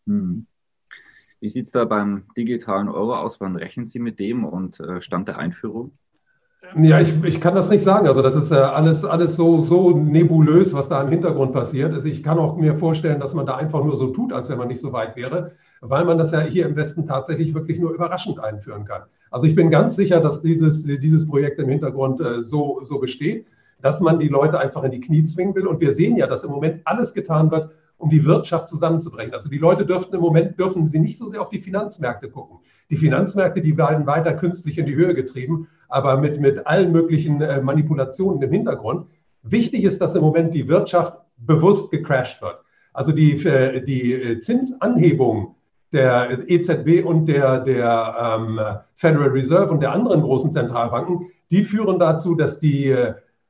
Hm. 0.05 0.45
Wie 1.43 1.49
sieht 1.49 1.65
es 1.65 1.73
da 1.73 1.83
beim 1.83 2.23
digitalen 2.37 2.87
Euro 2.87 3.17
aus? 3.17 3.41
Wann 3.41 3.57
rechnen 3.57 3.85
Sie 3.85 3.99
mit 3.99 4.17
dem 4.17 4.45
und 4.45 4.79
äh, 4.79 5.01
Stand 5.01 5.27
der 5.27 5.39
Einführung? 5.39 5.91
Ja, 6.77 7.01
ich, 7.01 7.21
ich 7.21 7.41
kann 7.41 7.53
das 7.53 7.69
nicht 7.69 7.83
sagen. 7.83 8.07
Also 8.07 8.21
das 8.21 8.33
ist 8.35 8.51
äh, 8.51 8.55
alles, 8.55 9.03
alles 9.03 9.35
so, 9.35 9.59
so 9.59 9.91
nebulös, 9.91 10.73
was 10.73 10.87
da 10.87 11.01
im 11.01 11.09
Hintergrund 11.09 11.51
passiert. 11.51 11.93
Also 11.93 12.07
ich 12.07 12.23
kann 12.23 12.39
auch 12.39 12.55
mir 12.55 12.77
vorstellen, 12.77 13.19
dass 13.19 13.33
man 13.33 13.45
da 13.45 13.57
einfach 13.57 13.83
nur 13.83 13.97
so 13.97 14.07
tut, 14.07 14.31
als 14.31 14.49
wenn 14.49 14.57
man 14.57 14.69
nicht 14.69 14.79
so 14.79 14.93
weit 14.93 15.17
wäre. 15.17 15.51
weil 15.81 16.05
man 16.05 16.17
das 16.17 16.31
ja 16.31 16.39
hier 16.39 16.65
im 16.65 16.77
Westen 16.77 17.05
tatsächlich 17.05 17.53
wirklich 17.53 17.77
nur 17.77 17.91
überraschend 17.91 18.39
einführen 18.39 18.85
kann. 18.85 19.01
Also 19.29 19.45
ich 19.45 19.53
bin 19.53 19.69
ganz 19.69 19.97
sicher, 19.97 20.21
dass 20.21 20.41
dieses, 20.41 20.85
dieses 20.85 21.27
Projekt 21.27 21.59
im 21.59 21.67
Hintergrund 21.67 22.21
äh, 22.21 22.41
so, 22.41 22.79
so 22.83 22.99
besteht, 22.99 23.47
dass 23.81 23.99
man 23.99 24.17
die 24.17 24.29
Leute 24.29 24.59
einfach 24.59 24.85
in 24.85 24.91
die 24.91 25.01
Knie 25.01 25.25
zwingen 25.25 25.53
will. 25.55 25.67
Und 25.67 25.81
wir 25.81 25.91
sehen 25.91 26.15
ja, 26.15 26.25
dass 26.25 26.45
im 26.45 26.51
Moment 26.51 26.83
alles 26.85 27.13
getan 27.13 27.51
wird, 27.51 27.69
um 28.03 28.09
die 28.09 28.25
Wirtschaft 28.25 28.67
zusammenzubringen. 28.67 29.33
Also 29.33 29.47
die 29.49 29.57
Leute 29.57 29.85
dürften 29.85 30.15
im 30.15 30.21
Moment, 30.21 30.59
dürfen 30.59 30.87
sie 30.89 30.99
nicht 30.99 31.17
so 31.17 31.29
sehr 31.29 31.41
auf 31.41 31.49
die 31.49 31.59
Finanzmärkte 31.59 32.29
gucken. 32.29 32.59
Die 32.89 32.97
Finanzmärkte, 32.97 33.61
die 33.61 33.77
werden 33.77 34.05
weiter 34.05 34.33
künstlich 34.33 34.77
in 34.77 34.85
die 34.85 34.95
Höhe 34.95 35.15
getrieben, 35.15 35.67
aber 35.87 36.17
mit, 36.17 36.39
mit 36.41 36.67
allen 36.67 36.91
möglichen 36.91 37.41
äh, 37.41 37.61
Manipulationen 37.61 38.41
im 38.41 38.51
Hintergrund. 38.51 39.07
Wichtig 39.41 39.85
ist, 39.85 40.01
dass 40.01 40.15
im 40.15 40.21
Moment 40.21 40.53
die 40.53 40.67
Wirtschaft 40.67 41.17
bewusst 41.37 41.91
gecrashed 41.91 42.41
wird. 42.41 42.59
Also 42.91 43.13
die, 43.13 43.33
äh, 43.45 43.81
die 43.81 44.13
äh, 44.13 44.39
Zinsanhebung 44.39 45.55
der 45.93 46.39
EZB 46.47 47.05
und 47.05 47.27
der, 47.27 47.59
der 47.59 48.37
ähm, 48.37 48.59
Federal 48.95 49.29
Reserve 49.29 49.71
und 49.71 49.79
der 49.79 49.93
anderen 49.93 50.23
großen 50.23 50.51
Zentralbanken, 50.51 51.27
die 51.51 51.63
führen 51.63 51.99
dazu, 51.99 52.35
dass 52.35 52.59
die 52.59 52.93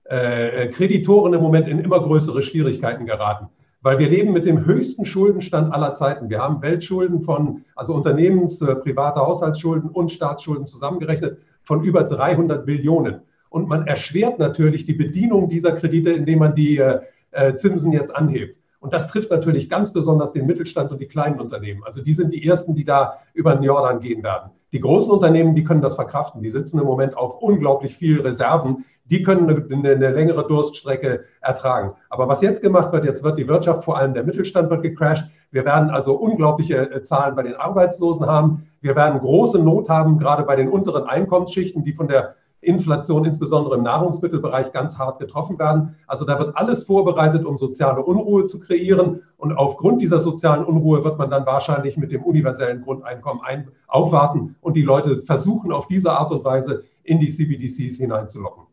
äh, 0.04 0.68
Kreditoren 0.68 1.34
im 1.34 1.42
Moment 1.42 1.68
in 1.70 1.80
immer 1.80 2.02
größere 2.02 2.42
Schwierigkeiten 2.42 3.06
geraten. 3.06 3.48
Weil 3.84 4.00
wir 4.00 4.08
leben 4.08 4.32
mit 4.32 4.46
dem 4.46 4.66
höchsten 4.66 5.04
Schuldenstand 5.04 5.74
aller 5.74 5.94
Zeiten. 5.94 6.30
Wir 6.30 6.40
haben 6.40 6.62
Weltschulden 6.62 7.22
von, 7.22 7.66
also 7.76 7.94
Unternehmens-, 7.94 8.62
äh, 8.62 8.76
private 8.76 9.20
Haushaltsschulden 9.20 9.90
und 9.90 10.10
Staatsschulden 10.10 10.66
zusammengerechnet 10.66 11.38
von 11.64 11.84
über 11.84 12.04
300 12.04 12.66
Billionen. 12.66 13.20
Und 13.50 13.68
man 13.68 13.86
erschwert 13.86 14.40
natürlich 14.40 14.86
die 14.86 14.94
Bedienung 14.94 15.50
dieser 15.50 15.74
Kredite, 15.74 16.12
indem 16.12 16.40
man 16.40 16.56
die 16.56 16.78
äh, 16.78 17.02
äh, 17.32 17.56
Zinsen 17.56 17.92
jetzt 17.92 18.16
anhebt. 18.16 18.58
Und 18.80 18.94
das 18.94 19.08
trifft 19.08 19.32
natürlich 19.32 19.70
ganz 19.70 19.92
besonders 19.92 20.32
den 20.32 20.46
Mittelstand 20.46 20.92
und 20.92 21.00
die 21.00 21.08
kleinen 21.08 21.40
Unternehmen. 21.40 21.84
Also 21.84 22.02
die 22.02 22.14
sind 22.14 22.34
die 22.34 22.46
ersten, 22.46 22.76
die 22.76 22.86
da 22.86 23.20
über 23.34 23.54
den 23.54 23.64
Jordan 23.64 24.00
gehen 24.00 24.24
werden. 24.24 24.52
Die 24.72 24.80
großen 24.80 25.12
Unternehmen, 25.12 25.56
die 25.56 25.64
können 25.64 25.82
das 25.82 25.96
verkraften. 25.96 26.42
Die 26.42 26.50
sitzen 26.50 26.80
im 26.80 26.86
Moment 26.86 27.16
auf 27.16 27.42
unglaublich 27.42 27.96
viel 27.96 28.22
Reserven, 28.22 28.86
die 29.06 29.24
können 29.24 29.50
eine, 29.50 29.94
eine, 29.94 30.12
längere 30.12 30.48
Durststrecke 30.48 31.26
ertragen. 31.42 31.94
Aber 32.10 32.28
was 32.28 32.42
jetzt 32.42 32.62
gemacht 32.62 32.92
wird, 32.94 33.06
jetzt 33.06 33.24
wird 33.24 33.38
die 33.38 33.48
Wirtschaft, 33.48 33.84
vor 33.84 33.98
allem 33.98 34.14
der 34.14 34.24
Mittelstand 34.24 34.70
wird 34.70 34.82
gecrashed. 34.82 35.26
Wir 35.52 35.66
werden 35.66 35.90
also 35.90 36.14
unglaubliche 36.14 36.92
äh, 36.92 37.04
Zahlen 37.04 37.36
bei 37.36 37.44
den 37.44 37.56
Arbeitslosen 37.56 38.26
haben. 38.26 38.68
Wir 38.82 38.96
werden 38.96 39.20
große 39.20 39.60
Not 39.60 39.90
haben, 39.90 40.18
gerade 40.20 40.44
bei 40.44 40.56
den 40.56 40.70
unteren 40.70 41.04
Einkommensschichten, 41.04 41.84
die 41.84 41.94
von 41.94 42.08
der 42.08 42.36
Inflation 42.64 43.26
insbesondere 43.26 43.76
im 43.76 43.84
Nahrungsmittelbereich 43.84 44.72
ganz 44.72 44.98
hart 44.98 45.20
getroffen 45.20 45.60
werden. 45.60 45.96
Also 46.08 46.26
da 46.26 46.40
wird 46.40 46.56
alles 46.56 46.84
vorbereitet, 46.84 47.46
um 47.46 47.58
soziale 47.58 48.02
Unruhe 48.02 48.46
zu 48.46 48.60
kreieren. 48.60 49.24
Und 49.38 49.54
aufgrund 49.54 50.02
dieser 50.02 50.20
sozialen 50.20 50.64
Unruhe 50.64 51.04
wird 51.04 51.18
man 51.18 51.30
dann 51.30 51.46
wahrscheinlich 51.46 51.98
mit 51.98 52.12
dem 52.12 52.24
universellen 52.24 52.82
Grundeinkommen 52.82 53.44
ein, 53.44 53.68
aufwarten 53.88 54.56
und 54.62 54.76
die 54.76 54.82
Leute 54.82 55.18
versuchen, 55.18 55.72
auf 55.72 55.88
diese 55.88 56.12
Art 56.12 56.32
und 56.32 56.44
Weise 56.46 56.84
in 57.04 57.20
die 57.20 57.28
CBDCs 57.28 57.98
hineinzulocken. 57.98 58.64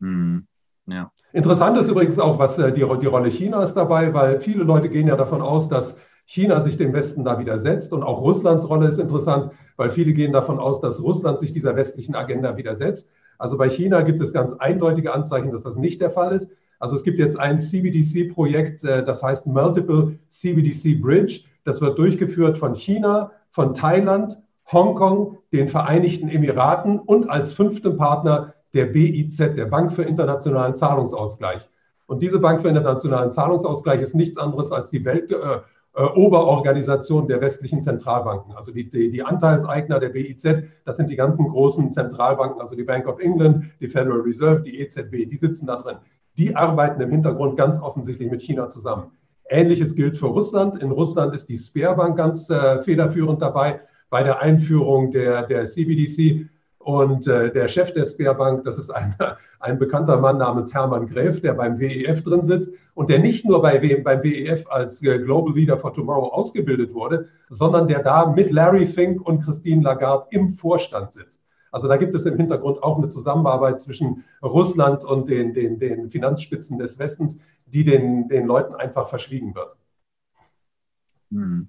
Mhm. 0.00 0.46
Ja. 0.88 1.10
Interessant 1.32 1.76
ist 1.78 1.88
übrigens 1.88 2.18
auch, 2.18 2.38
was 2.38 2.58
äh, 2.58 2.72
die, 2.72 2.86
die 3.00 3.06
Rolle 3.06 3.28
Chinas 3.28 3.74
dabei, 3.74 4.14
weil 4.14 4.40
viele 4.40 4.62
Leute 4.64 4.88
gehen 4.88 5.08
ja 5.08 5.16
davon 5.16 5.42
aus, 5.42 5.68
dass 5.68 5.96
China 6.24 6.60
sich 6.60 6.76
dem 6.76 6.92
Westen 6.92 7.24
da 7.24 7.38
widersetzt. 7.38 7.92
Und 7.92 8.02
auch 8.02 8.20
Russlands 8.20 8.68
Rolle 8.68 8.88
ist 8.88 8.98
interessant, 8.98 9.52
weil 9.76 9.90
viele 9.90 10.12
gehen 10.12 10.32
davon 10.32 10.58
aus, 10.58 10.80
dass 10.80 11.02
Russland 11.02 11.40
sich 11.40 11.52
dieser 11.52 11.76
westlichen 11.76 12.14
Agenda 12.14 12.56
widersetzt. 12.56 13.10
Also 13.38 13.58
bei 13.58 13.68
China 13.68 14.02
gibt 14.02 14.20
es 14.20 14.32
ganz 14.32 14.52
eindeutige 14.54 15.12
Anzeichen, 15.12 15.50
dass 15.50 15.62
das 15.62 15.76
nicht 15.76 16.00
der 16.00 16.10
Fall 16.10 16.34
ist. 16.34 16.50
Also 16.78 16.94
es 16.94 17.04
gibt 17.04 17.18
jetzt 17.18 17.38
ein 17.38 17.58
CBDC-Projekt, 17.58 18.84
äh, 18.84 19.04
das 19.04 19.22
heißt 19.22 19.46
Multiple 19.46 20.18
CBDC 20.28 21.00
Bridge. 21.00 21.40
Das 21.64 21.80
wird 21.80 21.98
durchgeführt 21.98 22.58
von 22.58 22.74
China, 22.74 23.32
von 23.50 23.74
Thailand, 23.74 24.38
Hongkong, 24.70 25.38
den 25.52 25.68
Vereinigten 25.68 26.28
Emiraten 26.28 26.98
und 26.98 27.30
als 27.30 27.52
fünften 27.52 27.96
Partner 27.96 28.54
der 28.74 28.86
BIZ, 28.86 29.36
der 29.36 29.66
Bank 29.66 29.92
für 29.92 30.02
internationalen 30.02 30.74
Zahlungsausgleich. 30.76 31.68
Und 32.06 32.22
diese 32.22 32.38
Bank 32.38 32.60
für 32.60 32.68
internationalen 32.68 33.32
Zahlungsausgleich 33.32 34.00
ist 34.00 34.14
nichts 34.14 34.38
anderes 34.38 34.70
als 34.70 34.90
die 34.90 35.04
Weltoberorganisation 35.04 37.24
äh, 37.24 37.28
der 37.28 37.40
westlichen 37.40 37.82
Zentralbanken. 37.82 38.54
Also 38.54 38.70
die, 38.72 38.88
die, 38.88 39.10
die, 39.10 39.24
Anteilseigner 39.24 39.98
der 39.98 40.10
BIZ, 40.10 40.62
das 40.84 40.96
sind 40.96 41.10
die 41.10 41.16
ganzen 41.16 41.48
großen 41.48 41.90
Zentralbanken, 41.92 42.60
also 42.60 42.76
die 42.76 42.84
Bank 42.84 43.08
of 43.08 43.18
England, 43.18 43.64
die 43.80 43.88
Federal 43.88 44.20
Reserve, 44.20 44.62
die 44.62 44.78
EZB, 44.78 45.28
die 45.28 45.36
sitzen 45.36 45.66
da 45.66 45.82
drin. 45.82 45.96
Die 46.38 46.54
arbeiten 46.54 47.00
im 47.00 47.10
Hintergrund 47.10 47.56
ganz 47.56 47.80
offensichtlich 47.80 48.30
mit 48.30 48.42
China 48.42 48.68
zusammen. 48.68 49.10
Ähnliches 49.48 49.94
gilt 49.94 50.16
für 50.16 50.26
Russland. 50.26 50.82
In 50.82 50.90
Russland 50.90 51.34
ist 51.34 51.48
die 51.48 51.58
Sperrbank 51.58 52.16
ganz 52.16 52.50
äh, 52.50 52.82
federführend 52.82 53.42
dabei 53.42 53.80
bei 54.10 54.22
der 54.22 54.40
Einführung 54.40 55.10
der, 55.10 55.44
der 55.44 55.64
CBDC. 55.64 56.48
Und 56.86 57.26
äh, 57.26 57.50
der 57.50 57.66
Chef 57.66 57.92
der 57.94 58.04
Sperrbank, 58.04 58.62
das 58.62 58.78
ist 58.78 58.90
ein, 58.90 59.16
ein 59.58 59.76
bekannter 59.76 60.18
Mann 60.18 60.38
namens 60.38 60.72
Hermann 60.72 61.08
Gräf, 61.08 61.40
der 61.40 61.54
beim 61.54 61.80
WEF 61.80 62.22
drin 62.22 62.44
sitzt 62.44 62.72
und 62.94 63.10
der 63.10 63.18
nicht 63.18 63.44
nur 63.44 63.60
bei, 63.60 64.00
beim 64.04 64.22
WEF 64.22 64.68
als 64.68 65.02
äh, 65.02 65.18
Global 65.18 65.52
Leader 65.52 65.78
for 65.78 65.92
Tomorrow 65.92 66.28
ausgebildet 66.28 66.94
wurde, 66.94 67.26
sondern 67.48 67.88
der 67.88 68.04
da 68.04 68.26
mit 68.26 68.52
Larry 68.52 68.86
Fink 68.86 69.20
und 69.26 69.42
Christine 69.42 69.82
Lagarde 69.82 70.28
im 70.30 70.54
Vorstand 70.54 71.12
sitzt. 71.12 71.42
Also 71.72 71.88
da 71.88 71.96
gibt 71.96 72.14
es 72.14 72.24
im 72.24 72.36
Hintergrund 72.36 72.80
auch 72.84 72.98
eine 72.98 73.08
Zusammenarbeit 73.08 73.80
zwischen 73.80 74.22
Russland 74.40 75.02
und 75.02 75.26
den, 75.26 75.54
den, 75.54 75.78
den 75.78 76.08
Finanzspitzen 76.08 76.78
des 76.78 77.00
Westens, 77.00 77.36
die 77.66 77.82
den, 77.82 78.28
den 78.28 78.46
Leuten 78.46 78.76
einfach 78.76 79.08
verschwiegen 79.08 79.56
wird. 79.56 79.74
Hm. 81.32 81.68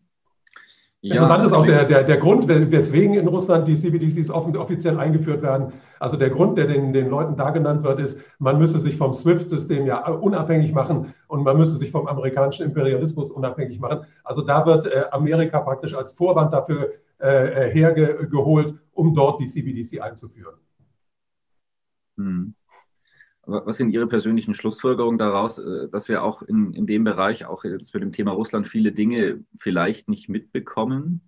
Ja, 1.07 1.15
Interessant 1.15 1.45
ist 1.45 1.53
auch 1.53 1.65
der, 1.65 1.85
der, 1.85 2.03
der 2.03 2.17
Grund, 2.17 2.47
weswegen 2.47 3.13
in 3.13 3.27
Russland 3.27 3.67
die 3.67 3.75
CBDCs 3.75 4.29
offiziell 4.29 4.99
eingeführt 4.99 5.41
werden. 5.41 5.71
Also 5.99 6.17
der 6.17 6.29
Grund, 6.29 6.57
der 6.57 6.67
den, 6.67 6.91
den 6.91 7.09
Leuten 7.09 7.37
da 7.37 7.51
genannt 7.51 7.83
wird, 7.83 7.99
ist, 8.01 8.19
man 8.39 8.59
müsse 8.59 8.79
sich 8.79 8.97
vom 8.97 9.13
SWIFT-System 9.13 9.85
ja 9.85 10.05
unabhängig 10.09 10.73
machen 10.73 11.13
und 11.27 11.43
man 11.43 11.57
müsse 11.57 11.77
sich 11.77 11.91
vom 11.91 12.07
amerikanischen 12.07 12.65
Imperialismus 12.65 13.31
unabhängig 13.31 13.79
machen. 13.79 14.01
Also 14.23 14.41
da 14.41 14.65
wird 14.65 14.87
äh, 14.87 15.05
Amerika 15.11 15.61
praktisch 15.61 15.93
als 15.93 16.11
Vorwand 16.11 16.51
dafür 16.51 16.91
äh, 17.19 17.69
hergeholt, 17.69 18.75
um 18.91 19.13
dort 19.13 19.39
die 19.39 19.45
CBDC 19.45 20.01
einzuführen. 20.01 20.55
Hm. 22.17 22.53
Was 23.47 23.77
sind 23.77 23.91
Ihre 23.91 24.07
persönlichen 24.07 24.53
Schlussfolgerungen 24.53 25.17
daraus, 25.17 25.57
äh, 25.57 25.87
dass 25.89 26.09
wir 26.09 26.23
auch 26.23 26.41
in, 26.41 26.73
in 26.73 26.85
dem 26.85 27.03
Bereich, 27.05 27.45
auch 27.45 27.63
jetzt 27.63 27.93
mit 27.93 28.03
dem 28.03 28.11
Thema 28.11 28.31
Russland, 28.31 28.67
viele 28.67 28.91
Dinge 28.91 29.43
vielleicht 29.57 30.09
nicht 30.09 30.27
mitbekommen? 30.27 31.21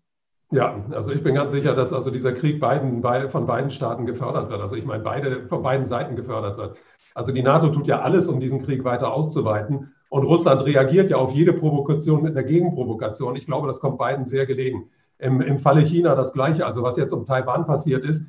Ja, 0.51 0.83
also 0.91 1.11
ich 1.11 1.23
bin 1.23 1.35
ganz 1.35 1.51
sicher, 1.51 1.73
dass 1.73 1.93
also 1.93 2.09
dieser 2.09 2.33
Krieg 2.33 2.59
beiden, 2.59 3.03
von 3.29 3.45
beiden 3.45 3.69
Staaten 3.69 4.05
gefördert 4.05 4.49
wird. 4.49 4.61
Also 4.61 4.75
ich 4.75 4.83
meine, 4.83 5.03
beide, 5.03 5.47
von 5.47 5.61
beiden 5.61 5.85
Seiten 5.85 6.15
gefördert 6.15 6.57
wird. 6.57 6.77
Also 7.13 7.31
die 7.31 7.43
NATO 7.43 7.69
tut 7.69 7.87
ja 7.87 8.01
alles, 8.01 8.27
um 8.27 8.39
diesen 8.39 8.63
Krieg 8.63 8.83
weiter 8.83 9.13
auszuweiten. 9.13 9.93
Und 10.09 10.23
Russland 10.23 10.65
reagiert 10.65 11.11
ja 11.11 11.17
auf 11.17 11.31
jede 11.31 11.53
Provokation 11.53 12.23
mit 12.23 12.35
einer 12.35 12.45
Gegenprovokation. 12.45 13.35
Ich 13.35 13.45
glaube, 13.45 13.67
das 13.67 13.79
kommt 13.79 13.99
beiden 13.99 14.25
sehr 14.25 14.47
gelegen. 14.47 14.89
Im, 15.19 15.39
Im 15.41 15.59
Falle 15.59 15.81
China 15.81 16.15
das 16.15 16.33
Gleiche. 16.33 16.65
Also 16.65 16.81
was 16.81 16.97
jetzt 16.97 17.13
um 17.13 17.25
Taiwan 17.25 17.67
passiert 17.67 18.03
ist, 18.03 18.25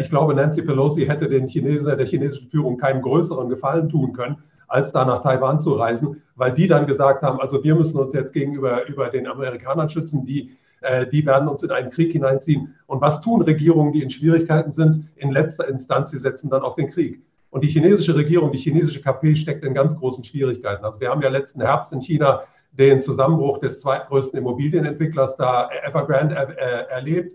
ich 0.00 0.10
glaube, 0.10 0.34
Nancy 0.34 0.62
Pelosi 0.62 1.06
hätte 1.06 1.28
den 1.28 1.46
Chinesen, 1.46 1.96
der 1.96 2.06
chinesischen 2.06 2.48
Führung 2.48 2.76
keinen 2.76 3.02
größeren 3.02 3.48
Gefallen 3.48 3.88
tun 3.88 4.12
können, 4.12 4.38
als 4.68 4.92
da 4.92 5.04
nach 5.04 5.22
Taiwan 5.22 5.58
zu 5.58 5.74
reisen, 5.74 6.22
weil 6.36 6.52
die 6.52 6.66
dann 6.66 6.86
gesagt 6.86 7.22
haben, 7.22 7.40
also 7.40 7.64
wir 7.64 7.74
müssen 7.74 7.98
uns 7.98 8.12
jetzt 8.12 8.32
gegenüber 8.32 8.86
über 8.86 9.08
den 9.08 9.26
Amerikanern 9.26 9.88
schützen, 9.88 10.26
die, 10.26 10.56
äh, 10.82 11.06
die 11.06 11.24
werden 11.26 11.48
uns 11.48 11.62
in 11.62 11.70
einen 11.70 11.90
Krieg 11.90 12.12
hineinziehen. 12.12 12.74
Und 12.86 13.00
was 13.00 13.20
tun 13.20 13.42
Regierungen, 13.42 13.92
die 13.92 14.02
in 14.02 14.10
Schwierigkeiten 14.10 14.70
sind? 14.70 15.10
In 15.16 15.30
letzter 15.30 15.66
Instanz, 15.68 16.10
sie 16.10 16.18
setzen 16.18 16.50
dann 16.50 16.62
auf 16.62 16.74
den 16.74 16.90
Krieg. 16.90 17.22
Und 17.50 17.64
die 17.64 17.68
chinesische 17.68 18.14
Regierung, 18.14 18.52
die 18.52 18.58
chinesische 18.58 19.00
KP 19.00 19.34
steckt 19.34 19.64
in 19.64 19.72
ganz 19.72 19.96
großen 19.96 20.22
Schwierigkeiten. 20.22 20.84
Also 20.84 21.00
wir 21.00 21.08
haben 21.08 21.22
ja 21.22 21.30
letzten 21.30 21.62
Herbst 21.62 21.92
in 21.92 22.00
China 22.00 22.42
den 22.72 23.00
Zusammenbruch 23.00 23.58
des 23.58 23.80
zweitgrößten 23.80 24.38
Immobilienentwicklers 24.38 25.36
da 25.36 25.70
Evergrande 25.82 26.34
er, 26.34 26.58
er, 26.58 26.90
erlebt. 26.90 27.34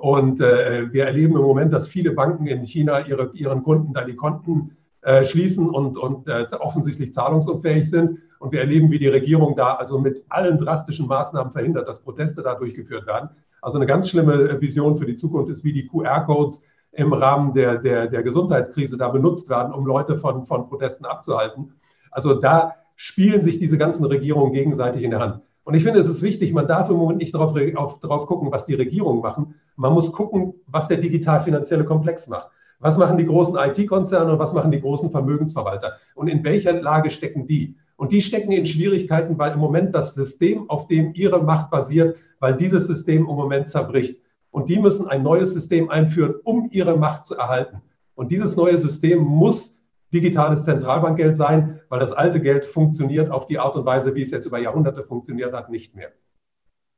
Und 0.00 0.40
äh, 0.40 0.90
wir 0.92 1.04
erleben 1.04 1.36
im 1.36 1.42
Moment, 1.42 1.74
dass 1.74 1.86
viele 1.86 2.12
Banken 2.12 2.46
in 2.46 2.62
China 2.62 3.06
ihre, 3.06 3.30
ihren 3.34 3.62
Kunden 3.62 3.92
da 3.92 4.02
die 4.02 4.16
Konten 4.16 4.76
äh, 5.02 5.24
schließen 5.24 5.68
und, 5.68 5.98
und 5.98 6.26
äh, 6.26 6.46
offensichtlich 6.58 7.12
zahlungsunfähig 7.12 7.88
sind. 7.88 8.18
Und 8.38 8.52
wir 8.52 8.60
erleben, 8.60 8.90
wie 8.90 8.98
die 8.98 9.08
Regierung 9.08 9.56
da 9.56 9.74
also 9.74 9.98
mit 9.98 10.24
allen 10.30 10.56
drastischen 10.56 11.06
Maßnahmen 11.06 11.52
verhindert, 11.52 11.86
dass 11.86 12.02
Proteste 12.02 12.42
da 12.42 12.54
durchgeführt 12.54 13.06
werden. 13.06 13.28
Also 13.60 13.76
eine 13.76 13.84
ganz 13.84 14.08
schlimme 14.08 14.58
Vision 14.62 14.96
für 14.96 15.04
die 15.04 15.16
Zukunft 15.16 15.50
ist, 15.50 15.64
wie 15.64 15.74
die 15.74 15.86
QR-Codes 15.86 16.62
im 16.92 17.12
Rahmen 17.12 17.52
der, 17.52 17.76
der, 17.76 18.06
der 18.06 18.22
Gesundheitskrise 18.22 18.96
da 18.96 19.08
benutzt 19.08 19.50
werden, 19.50 19.74
um 19.74 19.84
Leute 19.84 20.16
von, 20.16 20.46
von 20.46 20.66
Protesten 20.66 21.04
abzuhalten. 21.04 21.74
Also 22.10 22.32
da 22.34 22.76
spielen 22.96 23.42
sich 23.42 23.58
diese 23.58 23.76
ganzen 23.76 24.06
Regierungen 24.06 24.54
gegenseitig 24.54 25.02
in 25.02 25.10
der 25.10 25.20
Hand. 25.20 25.40
Und 25.70 25.76
ich 25.76 25.84
finde, 25.84 26.00
es 26.00 26.08
ist 26.08 26.22
wichtig, 26.22 26.52
man 26.52 26.66
darf 26.66 26.90
im 26.90 26.96
Moment 26.96 27.20
nicht 27.20 27.32
darauf, 27.32 27.54
auf, 27.76 28.00
darauf 28.00 28.26
gucken, 28.26 28.50
was 28.50 28.64
die 28.64 28.74
Regierungen 28.74 29.22
machen. 29.22 29.54
Man 29.76 29.92
muss 29.92 30.10
gucken, 30.10 30.54
was 30.66 30.88
der 30.88 30.96
digital-finanzielle 30.96 31.84
Komplex 31.84 32.26
macht. 32.26 32.48
Was 32.80 32.98
machen 32.98 33.16
die 33.16 33.24
großen 33.24 33.56
IT-Konzerne 33.56 34.32
und 34.32 34.40
was 34.40 34.52
machen 34.52 34.72
die 34.72 34.80
großen 34.80 35.12
Vermögensverwalter? 35.12 35.92
Und 36.16 36.26
in 36.26 36.42
welcher 36.42 36.72
Lage 36.72 37.08
stecken 37.08 37.46
die? 37.46 37.76
Und 37.94 38.10
die 38.10 38.20
stecken 38.20 38.50
in 38.50 38.66
Schwierigkeiten, 38.66 39.38
weil 39.38 39.52
im 39.52 39.60
Moment 39.60 39.94
das 39.94 40.12
System, 40.12 40.68
auf 40.68 40.88
dem 40.88 41.14
ihre 41.14 41.40
Macht 41.40 41.70
basiert, 41.70 42.16
weil 42.40 42.56
dieses 42.56 42.88
System 42.88 43.28
im 43.28 43.36
Moment 43.36 43.68
zerbricht. 43.68 44.18
Und 44.50 44.68
die 44.68 44.80
müssen 44.80 45.06
ein 45.06 45.22
neues 45.22 45.52
System 45.52 45.88
einführen, 45.88 46.34
um 46.42 46.68
ihre 46.72 46.96
Macht 46.96 47.26
zu 47.26 47.36
erhalten. 47.36 47.80
Und 48.16 48.32
dieses 48.32 48.56
neue 48.56 48.76
System 48.76 49.20
muss 49.20 49.78
digitales 50.12 50.64
Zentralbankgeld 50.64 51.36
sein, 51.36 51.79
weil 51.90 52.00
das 52.00 52.12
alte 52.12 52.40
Geld 52.40 52.64
funktioniert 52.64 53.30
auf 53.30 53.44
die 53.44 53.58
Art 53.58 53.76
und 53.76 53.84
Weise, 53.84 54.14
wie 54.14 54.22
es 54.22 54.30
jetzt 54.30 54.46
über 54.46 54.58
Jahrhunderte 54.58 55.04
funktioniert 55.04 55.52
hat, 55.52 55.68
nicht 55.68 55.94
mehr. 55.94 56.12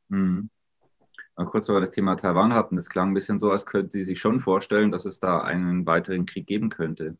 Mhm. 0.09 0.49
Kurz, 1.35 1.69
weil 1.69 1.77
wir 1.77 1.81
das 1.81 1.91
Thema 1.91 2.15
Taiwan 2.15 2.53
hatten, 2.53 2.77
das 2.77 2.89
klang 2.89 3.11
ein 3.11 3.15
bisschen 3.15 3.39
so, 3.39 3.51
als 3.51 3.67
könnten 3.67 3.91
Sie 3.91 4.05
sich 4.05 4.21
schon 4.21 4.39
vorstellen, 4.39 4.93
dass 4.93 5.07
es 5.07 5.19
da 5.19 5.41
einen 5.41 5.87
weiteren 5.87 6.27
Krieg 6.27 6.47
geben 6.47 6.69
könnte 6.69 7.17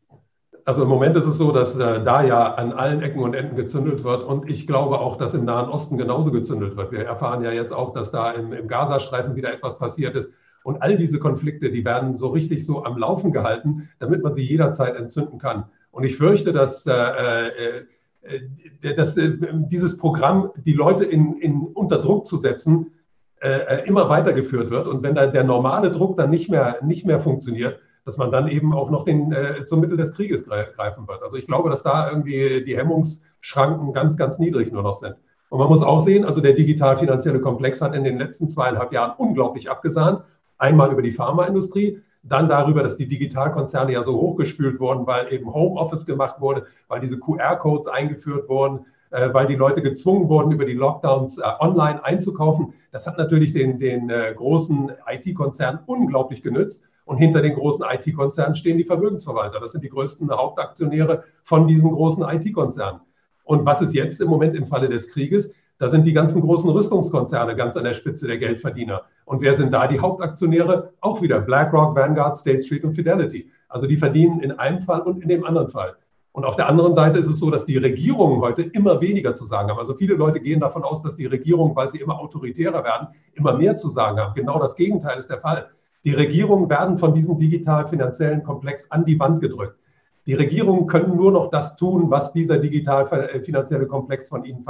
also 0.65 0.83
im 0.83 0.89
Moment 0.89 1.15
ist 1.17 1.25
es 1.25 1.37
so, 1.37 1.51
dass 1.51 1.77
äh, 1.77 2.03
da 2.03 2.23
ja 2.23 2.53
an 2.53 2.71
allen 2.71 3.01
Ecken 3.01 3.21
und 3.21 3.33
Enden 3.33 3.55
gezündelt 3.55 4.03
wird 4.03 4.23
und 4.23 4.49
ich 4.49 4.67
glaube 4.67 4.99
auch, 4.99 5.17
dass 5.17 5.33
im 5.33 5.45
Nahen 5.45 5.69
Osten 5.69 5.97
genauso 5.97 6.31
gezündelt 6.31 6.77
wird. 6.77 6.91
Wir 6.91 7.05
erfahren 7.05 7.43
ja 7.43 7.51
jetzt 7.51 7.73
auch, 7.73 7.91
dass 7.91 8.11
da 8.11 8.31
im, 8.31 8.53
im 8.53 8.67
Gazastreifen 8.67 9.35
wieder 9.35 9.53
etwas 9.53 9.77
passiert 9.77 10.15
ist. 10.15 10.29
Und 10.63 10.81
all 10.81 10.95
diese 10.95 11.19
Konflikte, 11.19 11.69
die 11.69 11.83
werden 11.83 12.15
so 12.15 12.29
richtig 12.29 12.65
so 12.65 12.85
am 12.85 12.97
Laufen 12.97 13.33
gehalten, 13.33 13.89
damit 13.99 14.23
man 14.23 14.33
sie 14.33 14.43
jederzeit 14.43 14.95
entzünden 14.95 15.37
kann. 15.37 15.65
Und 15.93 16.03
ich 16.03 16.17
fürchte, 16.17 16.51
dass, 16.51 16.85
äh, 16.87 16.91
äh, 16.91 17.85
äh 18.23 18.95
dass 18.95 19.15
äh, 19.15 19.37
dieses 19.39 19.95
Programm, 19.95 20.49
die 20.55 20.73
Leute 20.73 21.05
in, 21.05 21.37
in, 21.37 21.61
unter 21.61 21.99
Druck 21.99 22.25
zu 22.25 22.35
setzen, 22.35 22.91
äh, 23.41 23.87
immer 23.87 24.09
weitergeführt 24.09 24.71
wird. 24.71 24.87
Und 24.87 25.03
wenn 25.03 25.13
da 25.13 25.27
der 25.27 25.43
normale 25.43 25.91
Druck 25.91 26.17
dann 26.17 26.31
nicht 26.31 26.49
mehr, 26.49 26.79
nicht 26.81 27.05
mehr 27.05 27.19
funktioniert, 27.19 27.79
dass 28.05 28.17
man 28.17 28.31
dann 28.31 28.47
eben 28.47 28.73
auch 28.73 28.89
noch 28.89 29.05
den, 29.05 29.31
äh, 29.31 29.65
zum 29.65 29.81
Mittel 29.81 29.95
des 29.95 30.13
Krieges 30.13 30.45
greifen 30.45 31.07
wird. 31.07 31.21
Also 31.21 31.35
ich 31.37 31.45
glaube, 31.45 31.69
dass 31.69 31.83
da 31.83 32.09
irgendwie 32.09 32.63
die 32.65 32.75
Hemmungsschranken 32.75 33.93
ganz, 33.93 34.17
ganz 34.17 34.39
niedrig 34.39 34.71
nur 34.71 34.81
noch 34.81 34.95
sind. 34.95 35.15
Und 35.49 35.59
man 35.59 35.69
muss 35.69 35.83
auch 35.83 36.01
sehen, 36.01 36.25
also 36.25 36.41
der 36.41 36.53
digital-finanzielle 36.53 37.39
Komplex 37.39 37.81
hat 37.81 37.93
in 37.93 38.03
den 38.03 38.17
letzten 38.17 38.49
zweieinhalb 38.49 38.91
Jahren 38.91 39.13
unglaublich 39.17 39.69
abgesahnt. 39.69 40.23
Einmal 40.57 40.91
über 40.91 41.03
die 41.03 41.11
Pharmaindustrie, 41.11 42.01
dann 42.23 42.47
darüber, 42.47 42.83
dass 42.83 42.97
die 42.97 43.07
Digitalkonzerne 43.07 43.91
ja 43.91 44.03
so 44.03 44.15
hochgespült 44.15 44.79
wurden, 44.79 45.05
weil 45.05 45.31
eben 45.31 45.53
Homeoffice 45.53 46.05
gemacht 46.05 46.39
wurde, 46.39 46.65
weil 46.87 47.01
diese 47.01 47.19
QR-Codes 47.19 47.87
eingeführt 47.87 48.47
wurden, 48.47 48.85
äh, 49.11 49.33
weil 49.33 49.45
die 49.45 49.55
Leute 49.55 49.81
gezwungen 49.81 50.29
wurden, 50.29 50.51
über 50.51 50.65
die 50.65 50.73
Lockdowns 50.73 51.37
äh, 51.37 51.43
online 51.59 52.03
einzukaufen. 52.03 52.73
Das 52.91 53.05
hat 53.05 53.17
natürlich 53.17 53.51
den, 53.51 53.77
den 53.77 54.09
äh, 54.09 54.33
großen 54.35 54.91
IT-Konzernen 55.07 55.81
unglaublich 55.85 56.41
genützt. 56.41 56.83
Und 57.05 57.17
hinter 57.17 57.41
den 57.41 57.55
großen 57.55 57.85
IT-Konzernen 57.89 58.55
stehen 58.55 58.77
die 58.77 58.85
Vermögensverwalter. 58.85 59.59
Das 59.59 59.73
sind 59.73 59.83
die 59.83 59.89
größten 59.89 60.31
Hauptaktionäre 60.31 61.23
von 61.43 61.67
diesen 61.67 61.91
großen 61.91 62.23
IT-Konzernen. 62.23 63.01
Und 63.43 63.65
was 63.65 63.81
ist 63.81 63.93
jetzt 63.93 64.21
im 64.21 64.29
Moment 64.29 64.55
im 64.55 64.67
Falle 64.67 64.87
des 64.87 65.09
Krieges? 65.09 65.53
Da 65.79 65.89
sind 65.89 66.05
die 66.05 66.13
ganzen 66.13 66.41
großen 66.41 66.69
Rüstungskonzerne 66.69 67.55
ganz 67.55 67.75
an 67.75 67.83
der 67.83 67.93
Spitze 67.93 68.27
der 68.27 68.37
Geldverdiener. 68.37 69.03
Und 69.25 69.41
wer 69.41 69.55
sind 69.55 69.73
da 69.73 69.87
die 69.87 69.99
Hauptaktionäre? 69.99 70.93
Auch 71.01 71.21
wieder 71.21 71.41
BlackRock, 71.41 71.95
Vanguard, 71.95 72.37
State 72.37 72.61
Street 72.61 72.83
und 72.83 72.93
Fidelity. 72.93 73.49
Also 73.69 73.87
die 73.87 73.97
verdienen 73.97 74.39
in 74.41 74.51
einem 74.51 74.81
Fall 74.81 75.01
und 75.01 75.21
in 75.21 75.29
dem 75.29 75.43
anderen 75.43 75.69
Fall. 75.69 75.95
Und 76.31 76.45
auf 76.45 76.55
der 76.55 76.67
anderen 76.67 76.93
Seite 76.93 77.19
ist 77.19 77.27
es 77.27 77.37
so, 77.37 77.51
dass 77.51 77.65
die 77.65 77.77
Regierungen 77.77 78.41
heute 78.41 78.63
immer 78.63 78.99
weniger 79.01 79.35
zu 79.35 79.45
sagen 79.45 79.69
haben. 79.69 79.77
Also 79.77 79.93
viele 79.93 80.15
Leute 80.15 80.39
gehen 80.39 80.59
davon 80.59 80.83
aus, 80.83 81.03
dass 81.03 81.15
die 81.15 81.27
Regierungen, 81.27 81.75
weil 81.75 81.89
sie 81.89 81.99
immer 81.99 82.19
autoritärer 82.19 82.83
werden, 82.83 83.09
immer 83.33 83.53
mehr 83.55 83.75
zu 83.75 83.87
sagen 83.87 84.19
haben. 84.19 84.33
Genau 84.33 84.59
das 84.59 84.75
Gegenteil 84.75 85.19
ist 85.19 85.29
der 85.29 85.39
Fall. 85.39 85.69
Die 86.05 86.13
Regierungen 86.13 86.69
werden 86.69 86.97
von 86.97 87.13
diesem 87.13 87.37
digital-finanziellen 87.37 88.43
Komplex 88.43 88.89
an 88.89 89.05
die 89.05 89.19
Wand 89.19 89.41
gedrückt. 89.41 89.77
Die 90.25 90.33
Regierungen 90.33 90.87
können 90.87 91.15
nur 91.15 91.31
noch 91.31 91.49
das 91.49 91.75
tun, 91.75 92.09
was 92.09 92.31
dieser 92.31 92.57
digital-finanzielle 92.57 93.87
Komplex 93.87 94.29
von 94.29 94.45
ihnen 94.45 94.65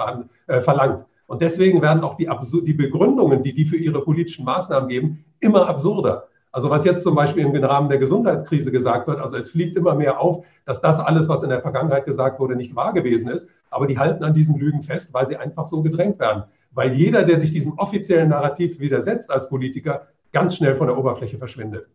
äh, 0.47 0.61
verlangt. 0.61 1.05
Und 1.27 1.41
deswegen 1.41 1.81
werden 1.81 2.03
auch 2.03 2.15
die, 2.15 2.29
die 2.63 2.73
Begründungen, 2.73 3.43
die 3.43 3.53
die 3.53 3.65
für 3.65 3.77
ihre 3.77 4.03
politischen 4.03 4.45
Maßnahmen 4.45 4.89
geben, 4.89 5.25
immer 5.39 5.67
absurder. 5.67 6.27
Also 6.51 6.69
was 6.69 6.85
jetzt 6.85 7.01
zum 7.01 7.15
Beispiel 7.15 7.45
im 7.45 7.63
Rahmen 7.63 7.89
der 7.89 7.97
Gesundheitskrise 7.97 8.71
gesagt 8.71 9.07
wird, 9.07 9.19
also 9.19 9.35
es 9.37 9.49
fliegt 9.49 9.75
immer 9.75 9.95
mehr 9.95 10.19
auf, 10.19 10.45
dass 10.65 10.81
das 10.81 10.99
alles, 10.99 11.27
was 11.27 11.41
in 11.41 11.49
der 11.49 11.61
Vergangenheit 11.61 12.05
gesagt 12.05 12.39
wurde, 12.39 12.55
nicht 12.55 12.75
wahr 12.75 12.93
gewesen 12.93 13.27
ist. 13.27 13.49
Aber 13.71 13.87
die 13.87 13.97
halten 13.97 14.23
an 14.23 14.35
diesen 14.35 14.59
Lügen 14.59 14.83
fest, 14.83 15.13
weil 15.13 15.27
sie 15.27 15.37
einfach 15.37 15.65
so 15.65 15.81
gedrängt 15.81 16.19
werden. 16.19 16.43
Weil 16.71 16.93
jeder, 16.93 17.23
der 17.23 17.39
sich 17.39 17.51
diesem 17.51 17.73
offiziellen 17.79 18.29
Narrativ 18.29 18.79
widersetzt 18.79 19.31
als 19.31 19.49
Politiker, 19.49 20.07
ganz 20.31 20.55
schnell 20.55 20.75
von 20.75 20.87
der 20.87 20.97
Oberfläche 20.97 21.39
verschwindet. 21.39 21.87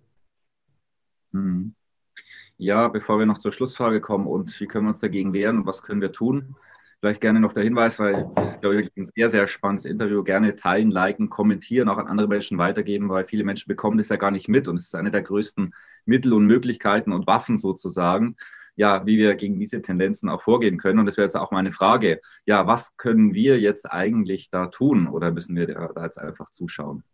Hm. 1.32 1.74
Ja, 2.58 2.88
bevor 2.88 3.20
wir 3.20 3.26
noch 3.26 3.38
zur 3.38 3.52
Schlussfrage 3.52 4.00
kommen 4.00 4.26
und 4.26 4.58
wie 4.60 4.66
können 4.66 4.86
wir 4.86 4.88
uns 4.88 4.98
dagegen 4.98 5.32
wehren 5.32 5.58
und 5.58 5.66
was 5.66 5.82
können 5.82 6.00
wir 6.00 6.10
tun, 6.10 6.56
vielleicht 7.00 7.20
gerne 7.20 7.38
noch 7.38 7.52
der 7.52 7.62
Hinweis, 7.62 8.00
weil 8.00 8.28
ich 8.36 8.60
glaube, 8.60 8.76
wirklich 8.76 8.96
ein 8.96 9.04
sehr, 9.04 9.28
sehr 9.28 9.46
spannendes 9.46 9.84
Interview. 9.84 10.24
Gerne 10.24 10.56
teilen, 10.56 10.90
liken, 10.90 11.30
kommentieren, 11.30 11.88
auch 11.88 11.98
an 11.98 12.08
andere 12.08 12.26
Menschen 12.26 12.58
weitergeben, 12.58 13.08
weil 13.10 13.24
viele 13.24 13.44
Menschen 13.44 13.68
bekommen 13.68 13.98
das 13.98 14.08
ja 14.08 14.16
gar 14.16 14.32
nicht 14.32 14.48
mit 14.48 14.66
und 14.66 14.76
es 14.76 14.86
ist 14.86 14.96
eine 14.96 15.12
der 15.12 15.22
größten 15.22 15.72
Mittel 16.04 16.32
und 16.32 16.46
Möglichkeiten 16.46 17.12
und 17.12 17.28
Waffen 17.28 17.56
sozusagen, 17.56 18.36
ja, 18.74 19.06
wie 19.06 19.18
wir 19.18 19.36
gegen 19.36 19.60
diese 19.60 19.80
Tendenzen 19.80 20.28
auch 20.28 20.42
vorgehen 20.42 20.78
können. 20.78 20.98
Und 20.98 21.06
das 21.06 21.16
wäre 21.16 21.26
jetzt 21.26 21.36
auch 21.36 21.52
meine 21.52 21.70
Frage. 21.72 22.20
Ja, 22.44 22.66
was 22.66 22.96
können 22.96 23.34
wir 23.34 23.60
jetzt 23.60 23.90
eigentlich 23.90 24.50
da 24.50 24.66
tun 24.66 25.06
oder 25.06 25.30
müssen 25.30 25.54
wir 25.56 25.66
da 25.68 26.04
jetzt 26.04 26.18
einfach 26.18 26.50
zuschauen? 26.50 27.04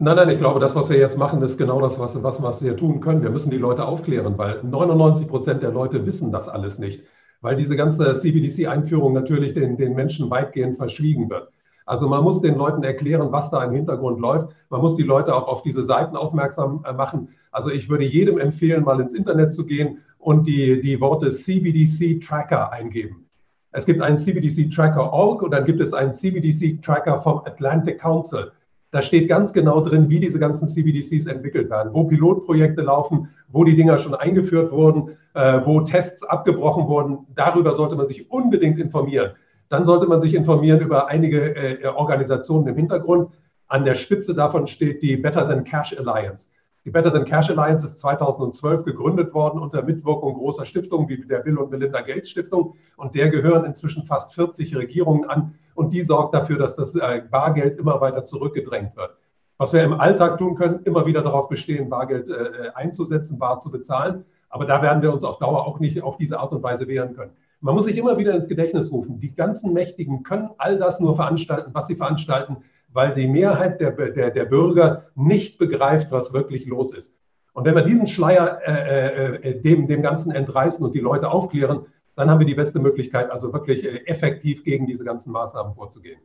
Nein, 0.00 0.14
nein, 0.14 0.28
ich 0.30 0.38
glaube, 0.38 0.60
das, 0.60 0.76
was 0.76 0.90
wir 0.90 0.96
jetzt 0.96 1.18
machen, 1.18 1.42
ist 1.42 1.58
genau 1.58 1.80
das, 1.80 1.98
was, 1.98 2.22
was, 2.22 2.40
was 2.40 2.62
wir 2.62 2.76
tun 2.76 3.00
können. 3.00 3.20
Wir 3.22 3.30
müssen 3.30 3.50
die 3.50 3.58
Leute 3.58 3.84
aufklären, 3.84 4.38
weil 4.38 4.62
99 4.62 5.26
Prozent 5.26 5.60
der 5.60 5.72
Leute 5.72 6.06
wissen 6.06 6.30
das 6.30 6.48
alles 6.48 6.78
nicht, 6.78 7.02
weil 7.40 7.56
diese 7.56 7.74
ganze 7.74 8.12
CBDC-Einführung 8.14 9.12
natürlich 9.12 9.54
den, 9.54 9.76
den 9.76 9.94
Menschen 9.94 10.30
weitgehend 10.30 10.76
verschwiegen 10.76 11.28
wird. 11.30 11.50
Also 11.84 12.06
man 12.06 12.22
muss 12.22 12.40
den 12.40 12.54
Leuten 12.54 12.84
erklären, 12.84 13.32
was 13.32 13.50
da 13.50 13.64
im 13.64 13.72
Hintergrund 13.72 14.20
läuft. 14.20 14.54
Man 14.70 14.82
muss 14.82 14.94
die 14.94 15.02
Leute 15.02 15.34
auch 15.34 15.48
auf 15.48 15.62
diese 15.62 15.82
Seiten 15.82 16.14
aufmerksam 16.14 16.84
äh, 16.86 16.92
machen. 16.92 17.30
Also 17.50 17.70
ich 17.70 17.88
würde 17.88 18.04
jedem 18.04 18.38
empfehlen, 18.38 18.84
mal 18.84 19.00
ins 19.00 19.14
Internet 19.14 19.52
zu 19.52 19.66
gehen 19.66 19.98
und 20.18 20.46
die, 20.46 20.80
die 20.80 21.00
Worte 21.00 21.30
CBDC 21.30 22.20
Tracker 22.20 22.72
eingeben. 22.72 23.24
Es 23.72 23.84
gibt 23.84 24.00
einen 24.00 24.16
CBDC 24.16 24.70
Tracker 24.70 25.12
Org 25.12 25.42
und 25.42 25.50
dann 25.50 25.64
gibt 25.64 25.80
es 25.80 25.92
einen 25.92 26.12
CBDC 26.12 26.80
Tracker 26.82 27.20
vom 27.20 27.38
Atlantic 27.46 27.98
Council. 27.98 28.52
Da 28.90 29.02
steht 29.02 29.28
ganz 29.28 29.52
genau 29.52 29.80
drin, 29.80 30.08
wie 30.08 30.18
diese 30.18 30.38
ganzen 30.38 30.66
CBDCs 30.66 31.26
entwickelt 31.26 31.68
werden, 31.68 31.92
wo 31.92 32.04
Pilotprojekte 32.04 32.80
laufen, 32.80 33.28
wo 33.48 33.64
die 33.64 33.74
Dinger 33.74 33.98
schon 33.98 34.14
eingeführt 34.14 34.72
wurden, 34.72 35.16
äh, 35.34 35.60
wo 35.64 35.80
Tests 35.80 36.22
abgebrochen 36.22 36.88
wurden. 36.88 37.26
Darüber 37.34 37.74
sollte 37.74 37.96
man 37.96 38.08
sich 38.08 38.30
unbedingt 38.30 38.78
informieren. 38.78 39.32
Dann 39.68 39.84
sollte 39.84 40.06
man 40.06 40.22
sich 40.22 40.34
informieren 40.34 40.80
über 40.80 41.08
einige 41.08 41.54
äh, 41.54 41.86
Organisationen 41.86 42.66
im 42.68 42.76
Hintergrund. 42.76 43.30
An 43.66 43.84
der 43.84 43.94
Spitze 43.94 44.34
davon 44.34 44.66
steht 44.66 45.02
die 45.02 45.18
Better 45.18 45.46
Than 45.46 45.64
Cash 45.64 45.94
Alliance. 45.98 46.48
Die 46.86 46.90
Better 46.90 47.12
Than 47.12 47.26
Cash 47.26 47.50
Alliance 47.50 47.84
ist 47.84 47.98
2012 47.98 48.84
gegründet 48.84 49.34
worden 49.34 49.60
unter 49.60 49.82
Mitwirkung 49.82 50.32
großer 50.32 50.64
Stiftungen 50.64 51.06
wie 51.10 51.18
der 51.18 51.40
Bill 51.40 51.58
und 51.58 51.70
Melinda 51.70 52.00
Gates 52.00 52.30
Stiftung. 52.30 52.76
Und 52.96 53.14
der 53.14 53.28
gehören 53.28 53.66
inzwischen 53.66 54.06
fast 54.06 54.32
40 54.34 54.74
Regierungen 54.74 55.28
an. 55.28 55.54
Und 55.78 55.92
die 55.92 56.02
sorgt 56.02 56.34
dafür, 56.34 56.58
dass 56.58 56.74
das 56.74 56.96
äh, 56.96 57.22
Bargeld 57.30 57.78
immer 57.78 58.00
weiter 58.00 58.24
zurückgedrängt 58.24 58.96
wird. 58.96 59.16
Was 59.58 59.72
wir 59.72 59.84
im 59.84 59.92
Alltag 59.92 60.36
tun 60.36 60.56
können, 60.56 60.80
immer 60.82 61.06
wieder 61.06 61.22
darauf 61.22 61.48
bestehen, 61.48 61.88
Bargeld 61.88 62.28
äh, 62.28 62.70
einzusetzen, 62.74 63.38
bar 63.38 63.60
zu 63.60 63.70
bezahlen. 63.70 64.24
Aber 64.50 64.64
da 64.64 64.82
werden 64.82 65.02
wir 65.02 65.12
uns 65.12 65.22
auf 65.22 65.38
Dauer 65.38 65.68
auch 65.68 65.78
nicht 65.78 66.02
auf 66.02 66.16
diese 66.16 66.40
Art 66.40 66.50
und 66.50 66.64
Weise 66.64 66.88
wehren 66.88 67.14
können. 67.14 67.30
Man 67.60 67.76
muss 67.76 67.84
sich 67.84 67.96
immer 67.96 68.18
wieder 68.18 68.34
ins 68.34 68.48
Gedächtnis 68.48 68.90
rufen. 68.90 69.20
Die 69.20 69.36
ganzen 69.36 69.72
Mächtigen 69.72 70.24
können 70.24 70.50
all 70.58 70.78
das 70.78 70.98
nur 70.98 71.14
veranstalten, 71.14 71.70
was 71.74 71.86
sie 71.86 71.94
veranstalten, 71.94 72.56
weil 72.92 73.14
die 73.14 73.28
Mehrheit 73.28 73.80
der, 73.80 73.92
der, 73.92 74.32
der 74.32 74.44
Bürger 74.46 75.04
nicht 75.14 75.58
begreift, 75.58 76.10
was 76.10 76.32
wirklich 76.32 76.66
los 76.66 76.92
ist. 76.92 77.14
Und 77.52 77.64
wenn 77.64 77.76
wir 77.76 77.82
diesen 77.82 78.08
Schleier 78.08 78.58
äh, 78.66 79.50
äh, 79.50 79.60
dem, 79.60 79.86
dem 79.86 80.02
Ganzen 80.02 80.32
entreißen 80.32 80.84
und 80.84 80.96
die 80.96 81.00
Leute 81.00 81.30
aufklären, 81.30 81.86
dann 82.18 82.30
haben 82.30 82.40
wir 82.40 82.46
die 82.46 82.56
beste 82.56 82.80
Möglichkeit, 82.80 83.30
also 83.30 83.52
wirklich 83.52 83.84
äh, 83.84 84.04
effektiv 84.06 84.64
gegen 84.64 84.86
diese 84.86 85.04
ganzen 85.04 85.30
Maßnahmen 85.30 85.74
vorzugehen. 85.74 86.20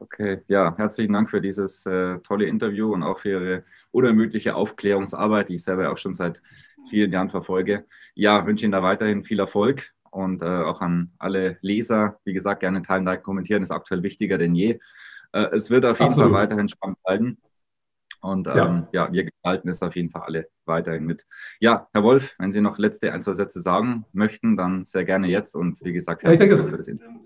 Okay, 0.00 0.42
ja, 0.48 0.76
herzlichen 0.76 1.12
Dank 1.12 1.30
für 1.30 1.40
dieses 1.40 1.86
äh, 1.86 2.18
tolle 2.18 2.46
Interview 2.46 2.92
und 2.92 3.04
auch 3.04 3.20
für 3.20 3.28
Ihre 3.28 3.64
unermüdliche 3.92 4.56
Aufklärungsarbeit, 4.56 5.48
die 5.48 5.54
ich 5.54 5.62
selber 5.62 5.92
auch 5.92 5.96
schon 5.96 6.12
seit 6.12 6.42
vielen 6.90 7.12
Jahren 7.12 7.30
verfolge. 7.30 7.86
Ja, 8.14 8.44
wünsche 8.46 8.64
Ihnen 8.64 8.72
da 8.72 8.82
weiterhin 8.82 9.22
viel 9.22 9.38
Erfolg 9.38 9.92
und 10.10 10.42
äh, 10.42 10.44
auch 10.44 10.80
an 10.80 11.12
alle 11.18 11.58
Leser, 11.60 12.18
wie 12.24 12.32
gesagt, 12.32 12.60
gerne 12.60 12.82
teilen, 12.82 13.04
liken, 13.04 13.22
kommentieren, 13.22 13.62
ist 13.62 13.70
aktuell 13.70 14.02
wichtiger 14.02 14.38
denn 14.38 14.56
je. 14.56 14.80
Äh, 15.32 15.46
es 15.52 15.70
wird 15.70 15.86
auf 15.86 16.00
jeden 16.00 16.10
Absolut. 16.10 16.32
Fall 16.32 16.42
weiterhin 16.42 16.68
spannend 16.68 16.98
bleiben. 17.04 17.38
Und 18.20 18.46
ähm, 18.46 18.54
ja. 18.56 19.06
ja. 19.06 19.12
wir 19.12 19.24
gestalten 19.24 19.68
es 19.68 19.82
auf 19.82 19.94
jeden 19.94 20.10
Fall 20.10 20.22
alle 20.22 20.48
weiterhin 20.64 21.04
mit. 21.04 21.26
Ja, 21.60 21.88
Herr 21.92 22.02
Wolf, 22.02 22.34
wenn 22.38 22.52
Sie 22.52 22.60
noch 22.60 22.78
letzte 22.78 23.12
ein, 23.12 23.22
zwei 23.22 23.32
Sätze 23.32 23.60
sagen 23.60 24.04
möchten, 24.12 24.56
dann 24.56 24.84
sehr 24.84 25.04
gerne 25.04 25.28
jetzt. 25.28 25.54
Und 25.54 25.78
wie 25.84 25.92
gesagt, 25.92 26.22
herzlichen 26.24 26.56
Dank 26.56 26.70
für 26.70 26.76
das 26.76 26.88
Interview. 26.88 27.20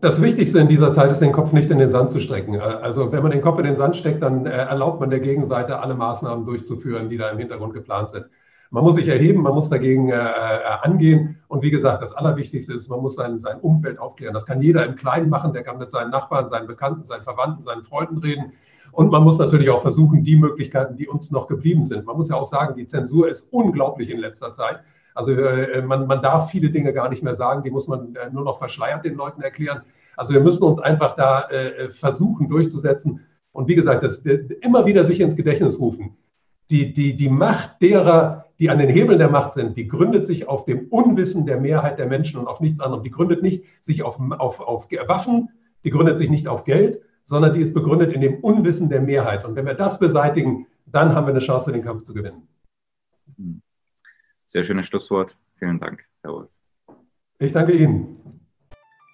Das 0.00 0.20
Wichtigste 0.20 0.58
in 0.58 0.68
dieser 0.68 0.92
Zeit 0.92 1.12
ist, 1.12 1.20
den 1.20 1.30
Kopf 1.30 1.52
nicht 1.52 1.70
in 1.70 1.78
den 1.78 1.88
Sand 1.88 2.10
zu 2.10 2.18
stecken. 2.18 2.58
Also 2.60 3.12
wenn 3.12 3.22
man 3.22 3.30
den 3.30 3.40
Kopf 3.40 3.58
in 3.58 3.64
den 3.64 3.76
Sand 3.76 3.96
steckt, 3.96 4.22
dann 4.22 4.46
äh, 4.46 4.50
erlaubt 4.50 5.00
man 5.00 5.10
der 5.10 5.20
Gegenseite, 5.20 5.78
alle 5.78 5.94
Maßnahmen 5.94 6.44
durchzuführen, 6.44 7.08
die 7.08 7.16
da 7.16 7.28
im 7.30 7.38
Hintergrund 7.38 7.72
geplant 7.72 8.10
sind. 8.10 8.26
Man 8.70 8.82
muss 8.82 8.96
sich 8.96 9.06
erheben, 9.06 9.42
man 9.42 9.54
muss 9.54 9.68
dagegen 9.68 10.08
äh, 10.08 10.16
äh, 10.16 10.60
angehen. 10.82 11.38
Und 11.46 11.62
wie 11.62 11.70
gesagt, 11.70 12.02
das 12.02 12.12
Allerwichtigste 12.12 12.72
ist, 12.74 12.88
man 12.88 13.00
muss 13.00 13.14
sein, 13.14 13.38
sein 13.38 13.60
Umfeld 13.60 14.00
aufklären. 14.00 14.34
Das 14.34 14.46
kann 14.46 14.60
jeder 14.60 14.84
im 14.84 14.96
Kleinen 14.96 15.30
machen, 15.30 15.52
der 15.52 15.62
kann 15.62 15.78
mit 15.78 15.92
seinen 15.92 16.10
Nachbarn, 16.10 16.48
seinen 16.48 16.66
Bekannten, 16.66 17.04
seinen 17.04 17.22
Verwandten, 17.22 17.62
seinen 17.62 17.84
Freunden 17.84 18.18
reden. 18.18 18.54
Und 18.94 19.10
man 19.10 19.24
muss 19.24 19.38
natürlich 19.38 19.70
auch 19.70 19.82
versuchen, 19.82 20.22
die 20.22 20.36
Möglichkeiten, 20.36 20.96
die 20.96 21.08
uns 21.08 21.32
noch 21.32 21.48
geblieben 21.48 21.82
sind. 21.82 22.06
Man 22.06 22.16
muss 22.16 22.28
ja 22.28 22.36
auch 22.36 22.46
sagen, 22.46 22.76
die 22.76 22.86
Zensur 22.86 23.28
ist 23.28 23.52
unglaublich 23.52 24.08
in 24.08 24.18
letzter 24.18 24.54
Zeit. 24.54 24.80
Also 25.14 25.32
äh, 25.32 25.82
man, 25.82 26.06
man 26.06 26.22
darf 26.22 26.50
viele 26.50 26.70
Dinge 26.70 26.92
gar 26.92 27.08
nicht 27.08 27.22
mehr 27.22 27.34
sagen, 27.34 27.64
die 27.64 27.70
muss 27.70 27.88
man 27.88 28.14
äh, 28.14 28.30
nur 28.30 28.44
noch 28.44 28.58
verschleiert 28.58 29.04
den 29.04 29.14
Leuten 29.14 29.42
erklären. 29.42 29.82
Also 30.16 30.32
wir 30.32 30.40
müssen 30.40 30.62
uns 30.62 30.78
einfach 30.78 31.16
da 31.16 31.48
äh, 31.48 31.90
versuchen 31.90 32.48
durchzusetzen. 32.48 33.20
Und 33.50 33.66
wie 33.66 33.74
gesagt, 33.74 34.04
das, 34.04 34.18
immer 34.18 34.86
wieder 34.86 35.04
sich 35.04 35.20
ins 35.20 35.34
Gedächtnis 35.34 35.80
rufen. 35.80 36.16
Die, 36.70 36.92
die, 36.92 37.16
die 37.16 37.28
Macht 37.28 37.82
derer, 37.82 38.46
die 38.60 38.70
an 38.70 38.78
den 38.78 38.88
Hebeln 38.90 39.18
der 39.18 39.30
Macht 39.30 39.52
sind, 39.52 39.76
die 39.76 39.88
gründet 39.88 40.24
sich 40.24 40.48
auf 40.48 40.64
dem 40.66 40.86
Unwissen 40.88 41.46
der 41.46 41.60
Mehrheit 41.60 41.98
der 41.98 42.06
Menschen 42.06 42.38
und 42.38 42.46
auf 42.46 42.60
nichts 42.60 42.80
anderem. 42.80 43.02
Die 43.02 43.10
gründet 43.10 43.42
nicht 43.42 43.64
sich 43.82 44.04
auf, 44.04 44.20
auf, 44.38 44.60
auf 44.60 44.88
Waffen, 45.08 45.50
die 45.82 45.90
gründet 45.90 46.16
sich 46.16 46.30
nicht 46.30 46.46
auf 46.46 46.64
Geld, 46.64 47.00
sondern 47.24 47.54
die 47.54 47.60
ist 47.60 47.74
begründet 47.74 48.12
in 48.12 48.20
dem 48.20 48.38
Unwissen 48.40 48.88
der 48.88 49.00
Mehrheit. 49.00 49.44
Und 49.44 49.56
wenn 49.56 49.66
wir 49.66 49.74
das 49.74 49.98
beseitigen, 49.98 50.66
dann 50.86 51.14
haben 51.14 51.26
wir 51.26 51.32
eine 51.32 51.40
Chance, 51.40 51.72
den 51.72 51.82
Kampf 51.82 52.04
zu 52.04 52.14
gewinnen. 52.14 52.46
Sehr 54.44 54.62
schönes 54.62 54.86
Schlusswort. 54.86 55.36
Vielen 55.56 55.78
Dank, 55.78 56.04
Herr 56.22 56.32
Wolf. 56.32 56.50
Ich 57.38 57.52
danke 57.52 57.72
Ihnen. 57.72 58.20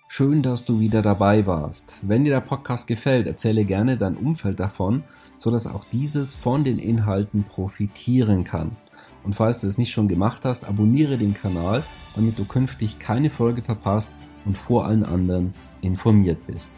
Schön, 0.08 0.42
dass 0.42 0.64
du 0.64 0.80
wieder 0.80 1.02
dabei 1.02 1.46
warst. 1.46 1.96
Wenn 2.02 2.24
dir 2.24 2.30
der 2.30 2.40
Podcast 2.40 2.88
gefällt, 2.88 3.28
erzähle 3.28 3.64
gerne 3.64 3.96
dein 3.96 4.16
Umfeld 4.16 4.58
davon, 4.58 5.04
sodass 5.36 5.68
auch 5.68 5.84
dieses 5.84 6.34
von 6.34 6.64
den 6.64 6.80
Inhalten 6.80 7.44
profitieren 7.44 8.42
kann. 8.42 8.76
Und 9.22 9.36
falls 9.36 9.60
du 9.60 9.68
es 9.68 9.78
nicht 9.78 9.92
schon 9.92 10.08
gemacht 10.08 10.44
hast, 10.44 10.64
abonniere 10.64 11.16
den 11.16 11.34
Kanal, 11.34 11.84
damit 12.16 12.38
du 12.38 12.44
künftig 12.44 12.98
keine 12.98 13.30
Folge 13.30 13.62
verpasst 13.62 14.10
und 14.44 14.56
vor 14.56 14.84
allen 14.84 15.04
anderen 15.04 15.52
informiert 15.80 16.44
bist. 16.46 16.74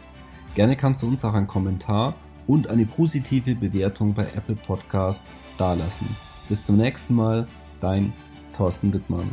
Gerne 0.55 0.75
kannst 0.75 1.01
du 1.01 1.07
uns 1.07 1.25
auch 1.25 1.33
einen 1.33 1.47
Kommentar 1.47 2.13
und 2.45 2.67
eine 2.67 2.85
positive 2.85 3.55
Bewertung 3.55 4.13
bei 4.13 4.23
Apple 4.35 4.55
Podcast 4.55 5.23
dalassen. 5.57 6.07
Bis 6.47 6.65
zum 6.65 6.77
nächsten 6.77 7.15
Mal, 7.15 7.47
dein 7.79 8.13
Thorsten 8.55 8.93
Wittmann. 8.93 9.31